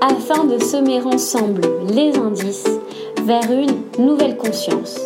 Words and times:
afin 0.00 0.44
de 0.44 0.58
semer 0.58 1.00
ensemble 1.02 1.62
les 1.88 2.16
indices 2.16 2.68
vers 3.24 3.50
une 3.50 3.82
nouvelle 3.98 4.36
conscience. 4.36 4.98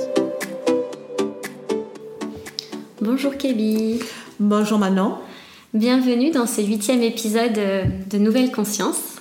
Bonjour 3.00 3.36
Kébi. 3.36 4.00
Bonjour 4.38 4.78
Manon. 4.78 5.14
Bienvenue 5.74 6.30
dans 6.30 6.46
ce 6.46 6.60
huitième 6.60 7.02
épisode 7.02 7.58
de 8.10 8.18
Nouvelle 8.18 8.50
Conscience. 8.50 9.16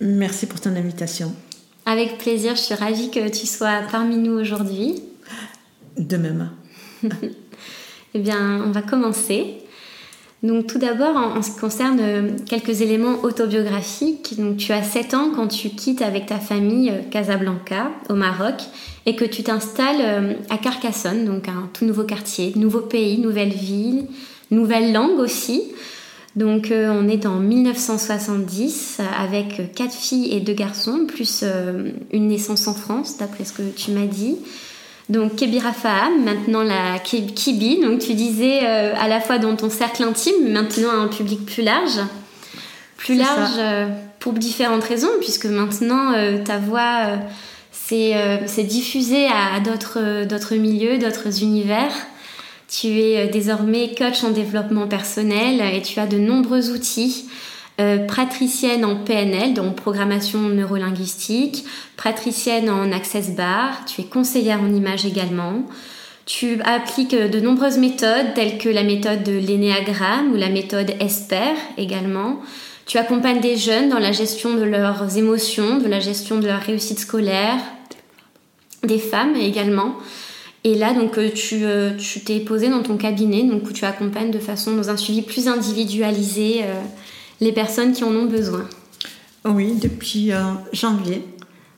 Merci 0.00 0.46
pour 0.46 0.60
ton 0.60 0.76
invitation. 0.76 1.34
Avec 1.86 2.18
plaisir, 2.18 2.56
je 2.56 2.60
suis 2.60 2.74
ravie 2.74 3.10
que 3.10 3.28
tu 3.28 3.46
sois 3.46 3.80
parmi 3.90 4.16
nous 4.16 4.38
aujourd'hui. 4.38 5.02
De 5.96 6.16
même. 6.16 6.50
eh 8.14 8.18
bien, 8.18 8.62
on 8.66 8.72
va 8.72 8.82
commencer. 8.82 9.65
Donc 10.42 10.66
tout 10.66 10.78
d'abord, 10.78 11.16
en, 11.16 11.42
ce 11.42 11.52
qui 11.52 11.58
concerne 11.58 11.98
euh, 12.00 12.30
quelques 12.46 12.82
éléments 12.82 13.22
autobiographiques, 13.22 14.34
donc 14.38 14.58
tu 14.58 14.72
as 14.72 14.82
7 14.82 15.14
ans 15.14 15.30
quand 15.34 15.48
tu 15.48 15.70
quittes 15.70 16.02
avec 16.02 16.26
ta 16.26 16.38
famille 16.38 16.90
euh, 16.90 17.00
Casablanca 17.10 17.90
au 18.10 18.14
Maroc 18.14 18.54
et 19.06 19.16
que 19.16 19.24
tu 19.24 19.42
t'installes 19.42 20.00
euh, 20.00 20.34
à 20.50 20.58
Carcassonne, 20.58 21.24
donc 21.24 21.48
un 21.48 21.70
tout 21.72 21.86
nouveau 21.86 22.04
quartier, 22.04 22.52
nouveau 22.54 22.82
pays, 22.82 23.18
nouvelle 23.18 23.52
ville, 23.52 24.06
nouvelle 24.50 24.92
langue 24.92 25.18
aussi. 25.18 25.62
Donc 26.36 26.70
on 26.70 27.08
est 27.08 27.24
en 27.24 27.40
1970 27.40 29.00
avec 29.18 29.72
quatre 29.74 29.94
filles 29.94 30.34
et 30.34 30.40
deux 30.40 30.52
garçons, 30.52 31.06
plus 31.08 31.42
une 32.12 32.28
naissance 32.28 32.68
en 32.68 32.74
France, 32.74 33.16
d'après 33.16 33.46
ce 33.46 33.54
que 33.54 33.62
tu 33.74 33.92
m'as 33.92 34.04
dit. 34.04 34.36
Donc 35.08 35.36
Kebira 35.36 35.72
Faham, 35.72 36.24
maintenant 36.24 36.64
la 36.64 36.98
Kibi, 36.98 37.80
donc 37.80 38.00
tu 38.00 38.14
disais 38.14 38.60
euh, 38.64 38.92
à 38.98 39.06
la 39.06 39.20
fois 39.20 39.38
dans 39.38 39.54
ton 39.54 39.70
cercle 39.70 40.02
intime, 40.02 40.48
maintenant 40.48 40.90
à 40.90 40.96
un 40.96 41.06
public 41.06 41.46
plus 41.46 41.62
large. 41.62 42.00
Plus 42.96 43.14
large 43.14 43.52
euh, 43.58 43.86
pour 44.18 44.32
différentes 44.32 44.82
raisons, 44.82 45.10
puisque 45.20 45.46
maintenant 45.46 46.12
euh, 46.14 46.42
ta 46.42 46.58
voix 46.58 47.18
s'est 47.70 48.64
diffusée 48.64 49.28
à, 49.28 49.60
d'autres 49.60 50.56
milieux, 50.56 50.98
d'autres 50.98 51.42
univers. 51.42 51.92
Tu 52.68 52.88
es 52.88 53.28
désormais 53.28 53.94
coach 53.96 54.24
en 54.24 54.30
développement 54.30 54.88
personnel 54.88 55.60
et 55.72 55.82
tu 55.82 56.00
as 56.00 56.06
de 56.06 56.18
nombreux 56.18 56.72
outils 56.72 57.26
euh, 57.78 58.06
pratricienne 58.06 58.86
en 58.86 58.96
PNL, 58.96 59.52
donc 59.52 59.76
programmation 59.76 60.40
neurolinguistique, 60.40 61.64
pratricienne 61.98 62.70
en 62.70 62.90
Access 62.90 63.32
Bar, 63.32 63.84
tu 63.84 64.00
es 64.00 64.04
conseillère 64.04 64.62
en 64.62 64.72
image 64.72 65.04
également. 65.04 65.62
Tu 66.24 66.58
appliques 66.62 67.14
de 67.14 67.38
nombreuses 67.38 67.76
méthodes 67.76 68.32
telles 68.34 68.56
que 68.56 68.70
la 68.70 68.82
méthode 68.82 69.22
de 69.22 69.36
l'énéagramme 69.36 70.32
ou 70.32 70.36
la 70.36 70.48
méthode 70.48 70.94
ESPER 71.00 71.54
également. 71.76 72.40
Tu 72.86 72.96
accompagnes 72.96 73.40
des 73.40 73.58
jeunes 73.58 73.90
dans 73.90 73.98
la 73.98 74.12
gestion 74.12 74.54
de 74.54 74.62
leurs 74.62 75.18
émotions, 75.18 75.78
de 75.78 75.86
la 75.86 76.00
gestion 76.00 76.38
de 76.38 76.46
leur 76.46 76.62
réussite 76.62 76.98
scolaire, 76.98 77.58
des 78.84 78.98
femmes 78.98 79.36
également. 79.36 79.96
Et 80.64 80.74
là, 80.76 80.94
donc, 80.94 81.18
euh, 81.18 81.30
tu, 81.30 81.64
euh, 81.64 81.90
tu 81.96 82.20
t'es 82.20 82.40
posé 82.40 82.70
dans 82.70 82.82
ton 82.82 82.96
cabinet, 82.96 83.42
donc 83.42 83.68
où 83.68 83.72
tu 83.72 83.84
accompagnes 83.84 84.30
de 84.30 84.38
façon 84.38 84.74
dans 84.74 84.88
un 84.88 84.96
suivi 84.96 85.20
plus 85.20 85.46
individualisé 85.46 86.62
les 87.40 87.52
personnes 87.52 87.92
qui 87.92 88.04
en 88.04 88.14
ont 88.14 88.26
besoin. 88.26 88.66
Oui, 89.44 89.74
depuis 89.80 90.32
euh, 90.32 90.40
janvier. 90.72 91.22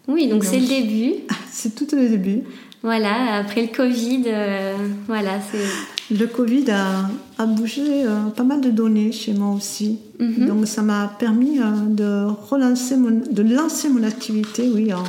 Oui, 0.07 0.29
donc 0.29 0.45
c'est 0.45 0.59
le 0.59 0.67
début. 0.67 1.15
C'est 1.53 1.75
tout 1.75 1.89
le 1.97 2.09
début. 2.09 2.43
Voilà, 2.85 3.39
après 3.39 3.63
le 3.63 3.69
Covid, 3.69 4.23
euh, 4.29 4.77
voilà, 5.09 5.41
c'est... 5.41 6.15
Le 6.15 6.27
Covid 6.29 6.67
a, 6.71 7.47
bougé 7.47 7.83
euh, 8.07 8.29
pas 8.29 8.45
mal 8.45 8.61
de 8.61 8.71
données 8.71 9.11
chez 9.11 9.33
moi 9.33 9.57
aussi. 9.57 9.99
Mhm. 10.21 10.47
Donc 10.47 10.69
ça 10.69 10.83
m'a 10.83 11.09
permis 11.19 11.59
de 11.59 12.27
relancer 12.49 12.95
de 12.97 13.43
lancer 13.43 13.89
mon 13.89 14.05
activité, 14.05 14.71
oui, 14.73 14.95
en, 14.95 15.03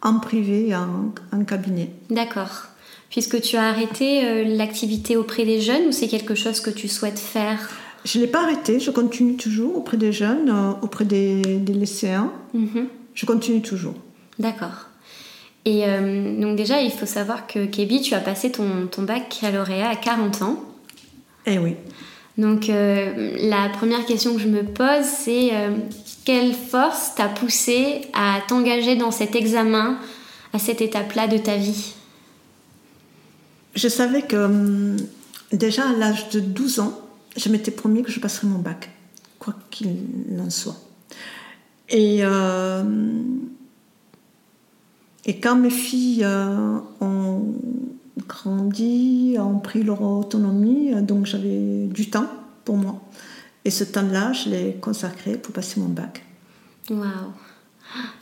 en 0.00 0.18
privé, 0.18 0.74
en, 0.74 1.12
en 1.36 1.44
cabinet. 1.44 1.90
D'accord. 2.08 2.68
Puisque 3.10 3.42
tu 3.42 3.56
as 3.56 3.68
arrêté 3.68 4.46
l'activité 4.56 5.18
auprès 5.18 5.44
des 5.44 5.60
jeunes 5.60 5.88
ou 5.88 5.92
c'est 5.92 6.08
quelque 6.08 6.34
chose 6.34 6.60
que 6.60 6.70
tu 6.70 6.88
souhaites 6.88 7.18
faire? 7.18 7.68
Je 8.04 8.18
ne 8.18 8.24
l'ai 8.24 8.30
pas 8.30 8.42
arrêté, 8.42 8.80
je 8.80 8.90
continue 8.90 9.36
toujours 9.36 9.76
auprès 9.76 9.96
des 9.96 10.12
jeunes, 10.12 10.50
euh, 10.50 10.72
auprès 10.82 11.04
des, 11.04 11.42
lycéens. 11.68 12.30
Mhm. 12.52 12.86
Je 13.14 13.26
continue 13.26 13.62
toujours. 13.62 13.94
D'accord. 14.38 14.88
Et 15.64 15.84
euh, 15.86 16.38
donc 16.40 16.56
déjà, 16.56 16.82
il 16.82 16.90
faut 16.90 17.06
savoir 17.06 17.46
que 17.46 17.64
Kébi, 17.64 18.02
tu 18.02 18.14
as 18.14 18.20
passé 18.20 18.52
ton, 18.52 18.86
ton 18.90 19.02
baccalauréat 19.02 19.88
à 19.88 19.96
40 19.96 20.42
ans. 20.42 20.62
Eh 21.46 21.58
oui. 21.58 21.76
Donc 22.36 22.68
euh, 22.68 23.36
la 23.40 23.70
première 23.70 24.04
question 24.04 24.34
que 24.34 24.40
je 24.40 24.48
me 24.48 24.64
pose, 24.64 25.04
c'est 25.04 25.52
quelle 26.24 26.52
force 26.52 27.14
t'a 27.14 27.28
poussé 27.28 28.02
à 28.12 28.40
t'engager 28.46 28.96
dans 28.96 29.12
cet 29.12 29.36
examen, 29.36 29.96
à 30.52 30.58
cette 30.58 30.82
étape-là 30.82 31.28
de 31.28 31.38
ta 31.38 31.56
vie? 31.56 31.94
Je 33.74 33.88
savais 33.88 34.22
que 34.22 34.36
hum, 34.36 34.96
déjà 35.52 35.88
à 35.88 35.92
l'âge 35.92 36.28
de 36.30 36.40
12 36.40 36.80
ans, 36.80 37.03
je 37.36 37.48
m'étais 37.48 37.70
promis 37.70 38.02
que 38.02 38.10
je 38.10 38.20
passerais 38.20 38.46
mon 38.46 38.58
bac, 38.58 38.90
quoi 39.38 39.54
qu'il 39.70 39.98
en 40.40 40.50
soit. 40.50 40.76
Et, 41.88 42.20
euh, 42.22 42.82
et 45.24 45.40
quand 45.40 45.56
mes 45.56 45.70
filles 45.70 46.24
euh, 46.24 46.78
ont 47.00 47.54
grandi, 48.26 49.36
ont 49.38 49.58
pris 49.58 49.82
leur 49.82 50.02
autonomie, 50.02 50.94
donc 51.02 51.26
j'avais 51.26 51.86
du 51.86 52.08
temps 52.10 52.28
pour 52.64 52.76
moi. 52.76 53.00
Et 53.64 53.70
ce 53.70 53.84
temps-là, 53.84 54.32
je 54.32 54.50
l'ai 54.50 54.76
consacré 54.80 55.36
pour 55.36 55.52
passer 55.52 55.80
mon 55.80 55.88
bac. 55.88 56.24
Waouh! 56.90 57.32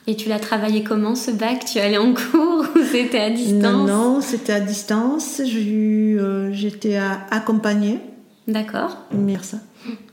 Et 0.07 0.15
tu 0.15 0.29
l'as 0.29 0.39
travaillé 0.39 0.83
comment 0.83 1.15
ce 1.15 1.31
bac? 1.31 1.65
Tu 1.65 1.79
allais 1.79 1.97
en 1.97 2.13
cours 2.13 2.65
ou 2.75 2.79
c'était 2.91 3.19
à 3.19 3.29
distance? 3.29 3.61
Non, 3.61 3.85
non, 3.85 4.21
c'était 4.21 4.53
à 4.53 4.59
distance. 4.59 5.41
Euh, 5.41 6.49
j'étais 6.53 6.97
accompagnée 6.97 7.99
D'accord. 8.47 8.97
Merci. 9.11 9.55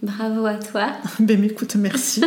Bravo 0.03 0.47
à 0.47 0.55
toi. 0.55 0.93
ben 1.21 1.43
écoute, 1.45 1.77
merci. 1.77 2.23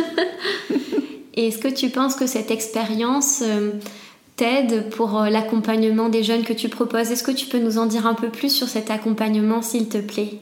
Et 1.34 1.48
est-ce 1.48 1.58
que 1.58 1.68
tu 1.68 1.88
penses 1.88 2.14
que 2.14 2.26
cette 2.26 2.50
expérience 2.50 3.42
euh, 3.42 3.72
t'aide 4.36 4.90
pour 4.90 5.20
euh, 5.20 5.28
l'accompagnement 5.30 6.08
des 6.08 6.22
jeunes 6.22 6.44
que 6.44 6.52
tu 6.52 6.68
proposes? 6.68 7.10
Est-ce 7.10 7.24
que 7.24 7.32
tu 7.32 7.46
peux 7.46 7.58
nous 7.58 7.78
en 7.78 7.86
dire 7.86 8.06
un 8.06 8.14
peu 8.14 8.28
plus 8.28 8.50
sur 8.50 8.68
cet 8.68 8.90
accompagnement, 8.90 9.60
s'il 9.60 9.88
te 9.88 9.98
plaît? 9.98 10.40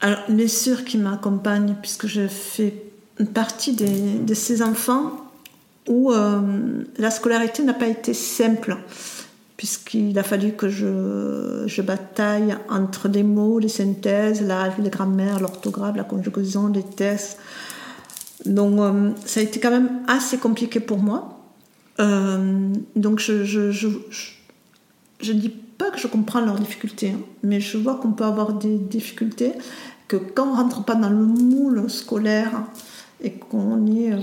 Alors, 0.00 0.20
les 0.28 0.48
sœurs 0.48 0.84
qui 0.84 0.96
m'accompagnent, 0.96 1.76
puisque 1.82 2.06
je 2.06 2.26
fais 2.28 2.74
partie 3.34 3.74
de 3.74 4.34
ces 4.34 4.62
enfants 4.62 5.12
où 5.88 6.12
euh, 6.12 6.40
la 6.98 7.10
scolarité 7.10 7.62
n'a 7.62 7.74
pas 7.74 7.88
été 7.88 8.14
simple 8.14 8.76
puisqu'il 9.60 10.18
a 10.18 10.22
fallu 10.22 10.52
que 10.52 10.70
je, 10.70 11.64
je, 11.66 11.82
bataille 11.82 12.56
entre 12.70 13.10
des 13.10 13.22
mots, 13.22 13.58
les 13.58 13.68
synthèses, 13.68 14.40
la, 14.40 14.70
grammaire, 14.70 15.38
l'orthographe, 15.38 15.96
la 15.96 16.04
conjugaison, 16.04 16.68
les 16.68 16.82
tests. 16.82 17.38
Donc 18.46 18.80
euh, 18.80 19.10
ça 19.26 19.40
a 19.40 19.42
été 19.42 19.60
quand 19.60 19.70
même 19.70 20.00
assez 20.08 20.38
compliqué 20.38 20.80
pour 20.80 20.96
moi. 20.96 21.42
Euh, 22.00 22.72
donc 22.96 23.18
je 23.18 23.44
je, 23.44 23.70
je, 23.70 23.88
je, 25.20 25.32
dis 25.34 25.50
pas 25.50 25.90
que 25.90 25.98
je 25.98 26.06
comprends 26.06 26.40
leurs 26.40 26.58
difficultés, 26.58 27.10
hein, 27.10 27.20
mais 27.42 27.60
je 27.60 27.76
vois 27.76 27.96
qu'on 27.96 28.12
peut 28.12 28.24
avoir 28.24 28.54
des 28.54 28.78
difficultés, 28.78 29.52
que 30.08 30.16
quand 30.16 30.48
on 30.48 30.54
rentre 30.54 30.86
pas 30.86 30.94
dans 30.94 31.10
le 31.10 31.26
moule 31.26 31.90
scolaire 31.90 32.62
et 33.22 33.32
qu'on 33.32 33.86
euh, 33.86 34.14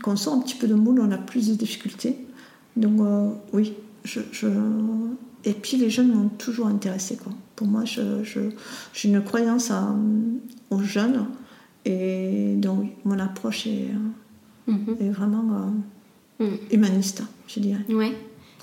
qu'on 0.00 0.14
sort 0.14 0.34
un 0.34 0.42
petit 0.42 0.54
peu 0.54 0.68
de 0.68 0.74
moule, 0.74 1.00
on 1.00 1.10
a 1.10 1.18
plus 1.18 1.48
de 1.48 1.54
difficultés. 1.54 2.24
Donc 2.76 3.00
oui, 3.52 3.74
je, 4.04 4.20
Et 5.44 5.52
puis 5.52 5.76
les 5.76 5.90
jeunes 5.90 6.12
m'ont 6.12 6.28
toujours 6.28 6.66
intéressé. 6.66 7.16
Quoi. 7.16 7.32
Pour 7.56 7.66
moi, 7.66 7.84
j'ai 7.84 9.08
une 9.08 9.22
croyance 9.22 9.72
aux 10.70 10.82
jeunes. 10.82 11.26
Et 11.84 12.54
donc, 12.56 12.90
mon 13.04 13.18
approche 13.18 13.66
est, 13.66 13.88
mhm. 14.66 14.96
est 15.00 15.10
vraiment 15.10 15.74
euh, 16.40 16.44
mhm. 16.44 16.56
humaniste, 16.70 17.22
je 17.46 17.60
dirais. 17.60 17.84
Ouais. 17.90 18.12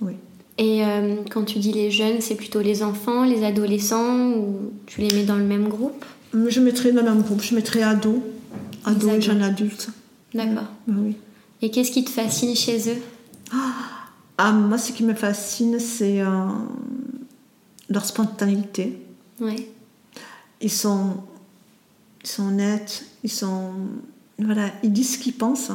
Oui. 0.01 0.13
Et 0.57 0.83
euh, 0.83 1.17
quand 1.29 1.43
tu 1.43 1.59
dis 1.59 1.71
les 1.71 1.91
jeunes, 1.91 2.19
c'est 2.19 2.35
plutôt 2.35 2.61
les 2.61 2.83
enfants, 2.83 3.23
les 3.23 3.43
adolescents, 3.43 4.31
ou 4.31 4.73
tu 4.85 5.01
les 5.01 5.13
mets 5.15 5.23
dans 5.23 5.37
le 5.37 5.43
même 5.43 5.67
groupe? 5.67 6.05
Je 6.33 6.59
mettrais 6.59 6.91
dans 6.91 7.01
le 7.01 7.09
même 7.09 7.21
groupe. 7.21 7.41
Je 7.41 7.55
mettrais 7.55 7.83
ados, 7.83 8.19
ados 8.85 9.11
et 9.11 9.21
jeunes 9.21 9.41
adultes. 9.41 9.89
D'accord. 10.33 10.67
Oui. 10.87 11.15
Et 11.61 11.69
qu'est-ce 11.69 11.91
qui 11.91 12.03
te 12.03 12.09
fascine 12.09 12.55
chez 12.55 12.89
eux? 12.89 13.01
Ah, 13.53 14.00
Moi, 14.51 14.77
ce 14.77 14.91
qui 14.91 15.03
me 15.03 15.13
fascine, 15.13 15.79
c'est 15.79 16.21
euh, 16.21 16.47
leur 17.89 18.05
spontanéité. 18.05 18.99
Ils 20.61 20.71
sont, 20.71 21.17
ils 22.23 22.27
sont 22.27 22.47
honnêtes, 22.47 23.05
ils 23.23 23.31
sont. 23.31 23.73
Voilà, 24.39 24.69
ils 24.83 24.91
disent 24.91 25.13
ce 25.13 25.19
qu'ils 25.19 25.33
pensent 25.35 25.71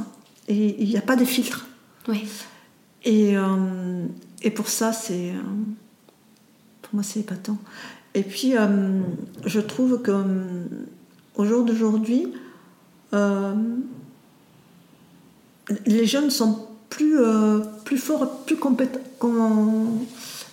et 0.49 0.83
il 0.83 0.89
n'y 0.89 0.97
a 0.97 1.03
pas 1.03 1.17
de 1.17 1.25
filtre. 1.25 1.67
Et, 3.05 3.37
euh, 3.37 4.07
et 4.43 4.51
pour 4.51 4.69
ça, 4.69 4.93
c'est. 4.93 5.31
euh, 5.31 5.41
pour 6.83 6.95
moi, 6.95 7.03
c'est 7.05 7.21
épatant. 7.21 7.59
Et 8.15 8.23
puis, 8.23 8.55
je 9.45 9.61
trouve 9.61 10.01
que 10.01 10.13
au 11.35 11.45
jour 11.45 11.65
d'aujourd'hui, 11.65 12.33
les 15.85 16.07
jeunes 16.07 16.31
sont 16.31 16.67
plus, 16.91 17.19
euh, 17.19 17.61
plus 17.85 17.99
forts, 17.99 18.45
plus 18.45 18.57
compét- 18.57 18.99
com- 19.19 19.99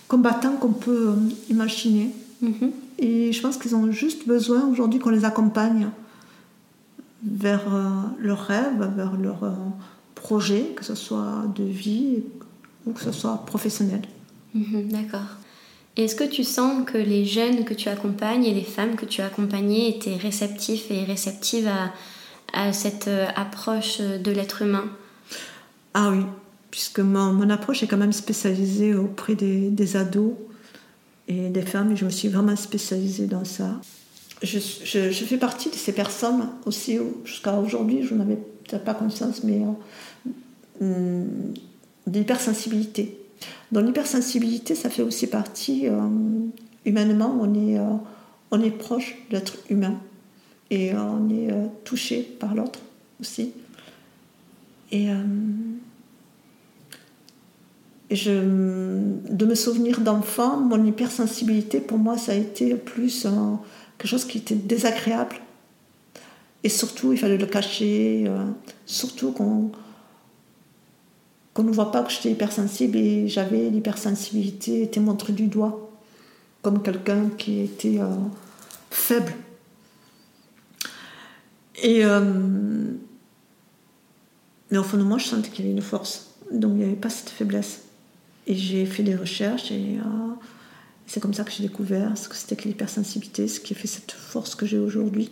combattants 0.08 0.56
qu'on 0.56 0.72
peut 0.72 1.08
euh, 1.10 1.14
imaginer. 1.50 2.10
Mhm. 2.42 2.70
Et 2.98 3.32
je 3.32 3.40
pense 3.40 3.56
qu'ils 3.56 3.74
ont 3.74 3.90
juste 3.90 4.26
besoin 4.26 4.66
aujourd'hui 4.68 4.98
qu'on 5.00 5.10
les 5.10 5.24
accompagne 5.24 5.88
vers 7.24 7.74
euh, 7.74 7.88
leurs 8.20 8.44
rêves, 8.46 8.92
vers 8.96 9.12
leurs 9.16 9.44
euh, 9.44 9.50
projets, 10.14 10.72
que 10.76 10.84
ce 10.84 10.94
soit 10.94 11.44
de 11.56 11.64
vie 11.64 12.22
ou 12.86 12.92
que 12.92 13.00
ce 13.00 13.12
soit 13.12 13.44
professionnel. 13.46 14.02
Mhm, 14.54 14.88
D'accord. 14.92 15.26
Est-ce 15.96 16.16
que 16.16 16.24
tu 16.24 16.42
sens 16.44 16.84
que 16.84 16.98
les 16.98 17.24
jeunes 17.24 17.64
que 17.64 17.72
tu 17.72 17.88
accompagnes 17.88 18.44
et 18.44 18.52
les 18.52 18.64
femmes 18.64 18.96
que 18.96 19.06
tu 19.06 19.20
as 19.20 19.26
accompagnées 19.26 19.96
étaient 19.96 20.16
réceptifs 20.16 20.90
et 20.90 21.04
réceptives 21.04 21.68
à, 21.68 21.92
à 22.52 22.72
cette 22.72 23.06
euh, 23.08 23.26
approche 23.36 24.00
de 24.00 24.30
l'être 24.32 24.62
humain? 24.62 24.84
Ah 25.94 26.10
oui, 26.10 26.24
puisque 26.70 27.00
mon, 27.00 27.32
mon 27.32 27.48
approche 27.50 27.82
est 27.82 27.86
quand 27.86 27.96
même 27.96 28.12
spécialisée 28.12 28.94
auprès 28.94 29.34
des, 29.34 29.70
des 29.70 29.96
ados 29.96 30.32
et 31.28 31.48
des 31.48 31.62
femmes, 31.62 31.92
et 31.92 31.96
je 31.96 32.04
me 32.04 32.10
suis 32.10 32.28
vraiment 32.28 32.56
spécialisée 32.56 33.26
dans 33.26 33.44
ça. 33.44 33.80
Je, 34.42 34.58
je- 34.58 35.24
fais 35.24 35.38
partie 35.38 35.70
de 35.70 35.74
ces 35.74 35.92
personnes 35.92 36.48
aussi, 36.66 36.98
jusqu'à 37.24 37.54
aujourd'hui, 37.58 38.02
je 38.02 38.14
n'avais 38.14 38.36
peut-être 38.36 38.84
pas 38.84 38.92
conscience, 38.94 39.42
mais 39.44 39.62
euh, 39.62 40.80
hum, 40.80 41.26
d'hypersensibilité. 42.06 43.18
Dans 43.72 43.80
l'hypersensibilité, 43.80 44.74
ça 44.74 44.90
fait 44.90 45.02
aussi 45.02 45.26
partie, 45.28 45.88
euh, 45.88 45.92
humainement, 46.84 47.38
on 47.40 47.54
est, 47.54 47.78
euh, 47.78 47.84
on 48.50 48.60
est 48.62 48.70
proche 48.70 49.16
de 49.30 49.36
l'être 49.36 49.56
humain 49.70 49.98
et 50.70 50.92
on 50.94 51.28
est 51.30 51.50
euh, 51.52 51.66
touché 51.84 52.22
par 52.22 52.54
l'autre 52.54 52.80
aussi. 53.20 53.52
Et, 54.92 55.10
euh, 55.10 55.14
et 58.10 58.16
je, 58.16 58.30
de 58.32 59.44
me 59.44 59.54
souvenir 59.54 60.00
d'enfant, 60.00 60.58
mon 60.58 60.84
hypersensibilité, 60.84 61.80
pour 61.80 61.98
moi, 61.98 62.18
ça 62.18 62.32
a 62.32 62.34
été 62.34 62.74
plus 62.74 63.26
quelque 63.98 64.08
chose 64.08 64.24
qui 64.24 64.38
était 64.38 64.54
désagréable. 64.54 65.36
Et 66.62 66.68
surtout, 66.68 67.12
il 67.12 67.18
fallait 67.18 67.36
le 67.36 67.46
cacher, 67.46 68.24
euh, 68.26 68.44
surtout 68.86 69.32
qu'on 69.32 69.70
ne 71.58 71.70
voit 71.70 71.92
pas 71.92 72.02
que 72.02 72.10
j'étais 72.10 72.30
hypersensible 72.30 72.96
et 72.96 73.28
j'avais 73.28 73.68
l'hypersensibilité, 73.68 74.82
était 74.82 75.00
montrée 75.00 75.34
du 75.34 75.46
doigt 75.46 75.90
comme 76.62 76.82
quelqu'un 76.82 77.28
qui 77.36 77.60
était 77.60 77.98
euh, 78.00 78.16
faible. 78.90 79.34
Et 81.82 82.02
mais 84.74 84.80
au 84.80 84.82
fond 84.82 84.96
de 84.96 85.04
moi, 85.04 85.18
je 85.18 85.26
sentais 85.26 85.50
qu'il 85.50 85.64
y 85.64 85.68
avait 85.68 85.76
une 85.76 85.84
force. 85.84 86.30
Donc 86.50 86.72
il 86.72 86.78
n'y 86.78 86.82
avait 86.82 86.96
pas 86.96 87.08
cette 87.08 87.28
faiblesse. 87.28 87.82
Et 88.48 88.56
j'ai 88.56 88.84
fait 88.86 89.04
des 89.04 89.14
recherches 89.14 89.70
et 89.70 89.98
euh, 90.00 90.34
c'est 91.06 91.20
comme 91.20 91.32
ça 91.32 91.44
que 91.44 91.52
j'ai 91.52 91.62
découvert 91.62 92.18
ce 92.18 92.28
que 92.28 92.34
c'était 92.34 92.56
que 92.56 92.66
l'hypersensibilité, 92.66 93.46
ce 93.46 93.60
qui 93.60 93.72
a 93.72 93.76
fait 93.76 93.86
cette 93.86 94.10
force 94.10 94.56
que 94.56 94.66
j'ai 94.66 94.78
aujourd'hui 94.78 95.30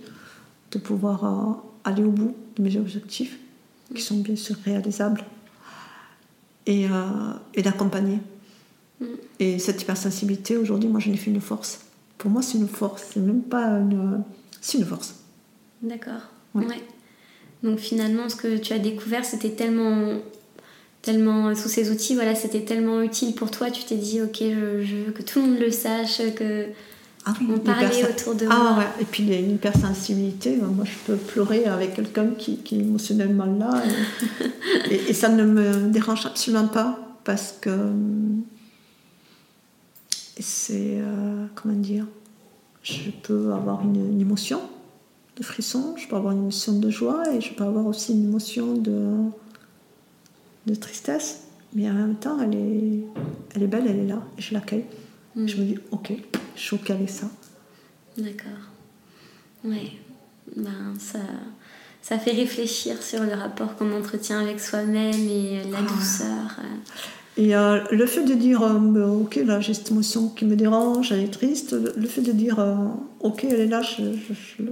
de 0.71 0.79
pouvoir 0.79 1.25
euh, 1.25 1.55
aller 1.83 2.05
au 2.05 2.13
bout 2.13 2.37
de 2.55 2.63
mes 2.63 2.77
objectifs, 2.77 3.37
qui 3.93 4.01
sont 4.01 4.19
bien 4.19 4.37
sûr 4.37 4.55
réalisables, 4.65 5.25
et, 6.67 6.87
euh, 6.87 7.33
et 7.55 7.63
d'accompagner. 7.63 8.21
Et 9.41 9.59
cette 9.59 9.83
hypersensibilité, 9.83 10.57
aujourd'hui, 10.57 10.89
moi, 10.89 11.01
j'en 11.01 11.11
ai 11.11 11.17
fait 11.17 11.33
une 11.33 11.41
force. 11.41 11.81
Pour 12.17 12.31
moi, 12.31 12.43
c'est 12.43 12.59
une 12.59 12.69
force, 12.69 13.09
c'est 13.13 13.19
même 13.19 13.43
pas 13.43 13.67
une. 13.81 14.23
C'est 14.61 14.79
une 14.79 14.85
force. 14.85 15.17
D'accord. 15.83 16.29
Ouais. 16.55 16.65
Ouais. 16.65 16.83
Donc 17.63 17.79
finalement, 17.79 18.29
ce 18.29 18.37
que 18.37 18.57
tu 18.59 18.73
as 18.73 18.79
découvert, 18.79 19.25
c'était 19.25 19.51
tellement, 19.51 20.15
tellement 21.01 21.55
sous 21.55 21.69
ces 21.69 21.91
outils, 21.91 22.15
voilà, 22.15 22.35
c'était 22.35 22.63
tellement 22.63 23.03
utile 23.03 23.35
pour 23.35 23.51
toi. 23.51 23.71
Tu 23.71 23.85
t'es 23.85 23.95
dit, 23.97 24.21
ok, 24.21 24.37
je, 24.41 24.83
je 24.85 24.97
veux 24.97 25.13
que 25.13 25.23
tout 25.23 25.41
le 25.41 25.47
monde 25.47 25.59
le 25.61 25.71
sache, 25.71 26.21
que 26.35 26.67
Ah 27.25 27.35
on 27.49 27.59
parlait 27.59 28.05
autour 28.05 28.35
de 28.35 28.47
ah, 28.51 28.57
moi. 28.57 28.79
ouais. 28.79 29.03
Et 29.03 29.05
puis 29.05 29.23
l'hypersensibilité, 29.23 30.59
euh, 30.61 30.67
moi 30.67 30.85
je 30.85 30.97
peux 31.07 31.17
pleurer 31.17 31.67
avec 31.67 31.95
quelqu'un 31.95 32.31
qui, 32.37 32.57
qui 32.59 32.77
est 32.77 32.81
émotionnellement 32.81 33.47
là. 33.47 33.83
Et, 34.91 34.95
et- 34.95 35.11
et 35.11 35.15
ça 35.15 35.29
ne 35.29 35.45
me 35.45 35.89
dérange 35.89 36.27
absolument 36.27 36.67
pas 36.67 36.99
parce 37.25 37.55
que 37.61 37.71
c'est. 40.39 40.99
euh, 41.01 41.47
comment 41.55 41.75
dire 41.75 42.07
Je 42.83 43.11
peux 43.23 43.53
avoir 43.53 43.83
une, 43.83 44.15
une 44.15 44.21
émotion 44.21 44.61
de 45.37 45.43
frisson, 45.43 45.95
je 45.97 46.07
peux 46.09 46.17
avoir 46.17 46.33
une 46.33 46.41
émotion 46.41 46.79
de 46.79 46.91
joie 46.91 47.23
et 47.33 47.41
je 47.41 47.55
peux 47.55 47.65
avoir 47.65 47.87
aussi 47.87 48.13
une 48.13 48.25
émotion 48.25 48.75
de, 48.75 49.15
de 50.67 50.75
tristesse. 50.75 51.41
Mais 51.75 51.89
en 51.91 51.95
même 51.95 52.17
temps, 52.17 52.39
elle 52.41 52.55
est, 52.55 53.05
elle 53.55 53.63
est 53.63 53.67
belle, 53.67 53.87
elle 53.87 54.01
est 54.01 54.07
là, 54.07 54.23
et 54.37 54.43
je 54.43 54.53
l'accueille. 54.53 54.85
Mm. 55.35 55.47
Je 55.47 55.57
me 55.57 55.65
dis, 55.65 55.79
ok, 55.91 56.13
je 56.55 56.61
suis 56.61 56.77
ok 56.77 56.91
avec 56.91 57.09
ça. 57.09 57.27
D'accord. 58.19 58.51
Ouais. 59.65 59.93
Ben, 60.55 60.95
ça, 60.99 61.19
ça 62.03 62.19
fait 62.19 62.33
réfléchir 62.33 63.03
sur 63.03 63.23
le 63.23 63.33
rapport 63.33 63.75
qu'on 63.77 63.91
entretient 63.99 64.41
avec 64.41 64.61
soi-même 64.61 65.15
et 65.15 65.61
euh, 65.65 65.71
la 65.71 65.79
Ah. 65.79 65.83
douceur. 65.83 66.57
Et 67.39 67.57
euh, 67.57 67.81
le 67.91 68.07
fait 68.07 68.25
de 68.25 68.35
dire, 68.35 68.63
euh, 68.63 69.07
ok, 69.23 69.37
là 69.47 69.59
j'ai 69.61 69.73
cette 69.73 69.91
émotion 69.91 70.29
qui 70.29 70.45
me 70.45 70.55
dérange, 70.55 71.13
elle 71.13 71.21
est 71.21 71.33
triste, 71.33 71.73
le, 71.73 71.93
le 71.97 72.07
fait 72.07 72.21
de 72.21 72.33
dire, 72.33 72.59
euh, 72.61 72.75
ok, 73.21 73.45
elle 73.45 73.61
est 73.61 73.67
là, 73.67 73.81
je, 73.81 74.03
je, 74.13 74.35
je, 74.35 74.65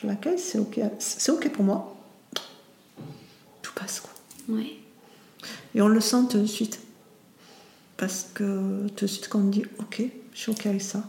je 0.00 0.06
l'accueille, 0.06 0.38
c'est 0.38 0.58
ok, 0.58 0.80
c'est 0.98 1.30
ok 1.30 1.48
pour 1.52 1.64
moi. 1.64 1.94
Tout 3.62 3.72
passe 3.74 4.00
quoi. 4.00 4.10
Ouais. 4.56 4.72
Et 5.74 5.80
on 5.82 5.88
le 5.88 6.00
sent 6.00 6.24
tout 6.30 6.38
de 6.40 6.46
suite. 6.46 6.80
Parce 7.96 8.26
que 8.34 8.86
tout 8.96 9.04
de 9.04 9.10
suite, 9.10 9.28
quand 9.28 9.38
on 9.40 9.44
dit, 9.48 9.64
ok, 9.78 10.02
je 10.32 10.38
suis 10.38 10.50
ok 10.50 10.66
avec 10.66 10.82
ça, 10.82 11.02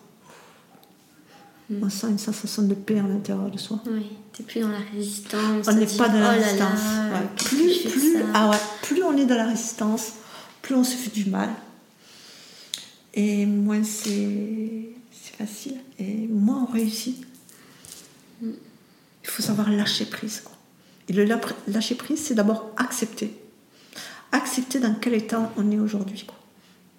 Mm. 1.72 1.84
on 1.84 1.90
sent 1.92 2.08
une 2.08 2.18
sensation 2.18 2.64
de 2.64 2.74
paix 2.74 2.98
à 2.98 3.04
l'intérieur 3.04 3.52
de 3.52 3.58
soi. 3.60 3.80
Oui, 3.86 4.08
t'es 4.34 4.42
plus 4.42 4.60
dans 4.62 4.70
la 4.70 4.80
résistance. 4.92 5.68
On 5.68 5.74
n'est 5.74 5.86
pas 5.86 6.10
dans 6.10 6.20
la 6.20 6.32
oh 6.32 6.40
résistance. 6.42 6.80
là, 6.84 7.14
Ouais. 7.14 7.28
Plus, 7.36 7.80
plus, 7.92 8.18
ah 8.34 8.50
ouais, 8.50 8.58
plus 8.82 9.04
on 9.04 9.16
est 9.16 9.28
dans 9.28 9.36
la 9.36 9.46
résistance, 9.46 10.14
plus 10.70 10.76
on 10.76 10.84
se 10.84 10.96
fait 10.96 11.10
du 11.10 11.28
mal. 11.28 11.50
Et 13.16 13.48
moins 13.48 13.84
c'est 13.84 14.94
facile. 15.40 15.78
Et 15.98 16.28
moins 16.28 16.68
on 16.70 16.72
réussit. 16.72 17.26
Mm. 18.40 18.52
Il 19.24 19.30
faut 19.32 19.42
savoir 19.42 19.72
lâcher 19.72 20.06
prise. 20.06 20.42
quoi. 20.42 20.56
Et 21.08 21.14
le 21.14 21.26
lâcher 21.68 21.96
prise, 21.96 22.20
c'est 22.20 22.36
d'abord 22.36 22.70
accepter. 22.78 23.34
Accepter 24.32 24.80
dans 24.80 24.94
quel 24.94 25.16
état 25.16 25.52
on 25.58 25.72
est 25.72 25.80
aujourd'hui. 25.80 26.24
quoi. 26.28 26.38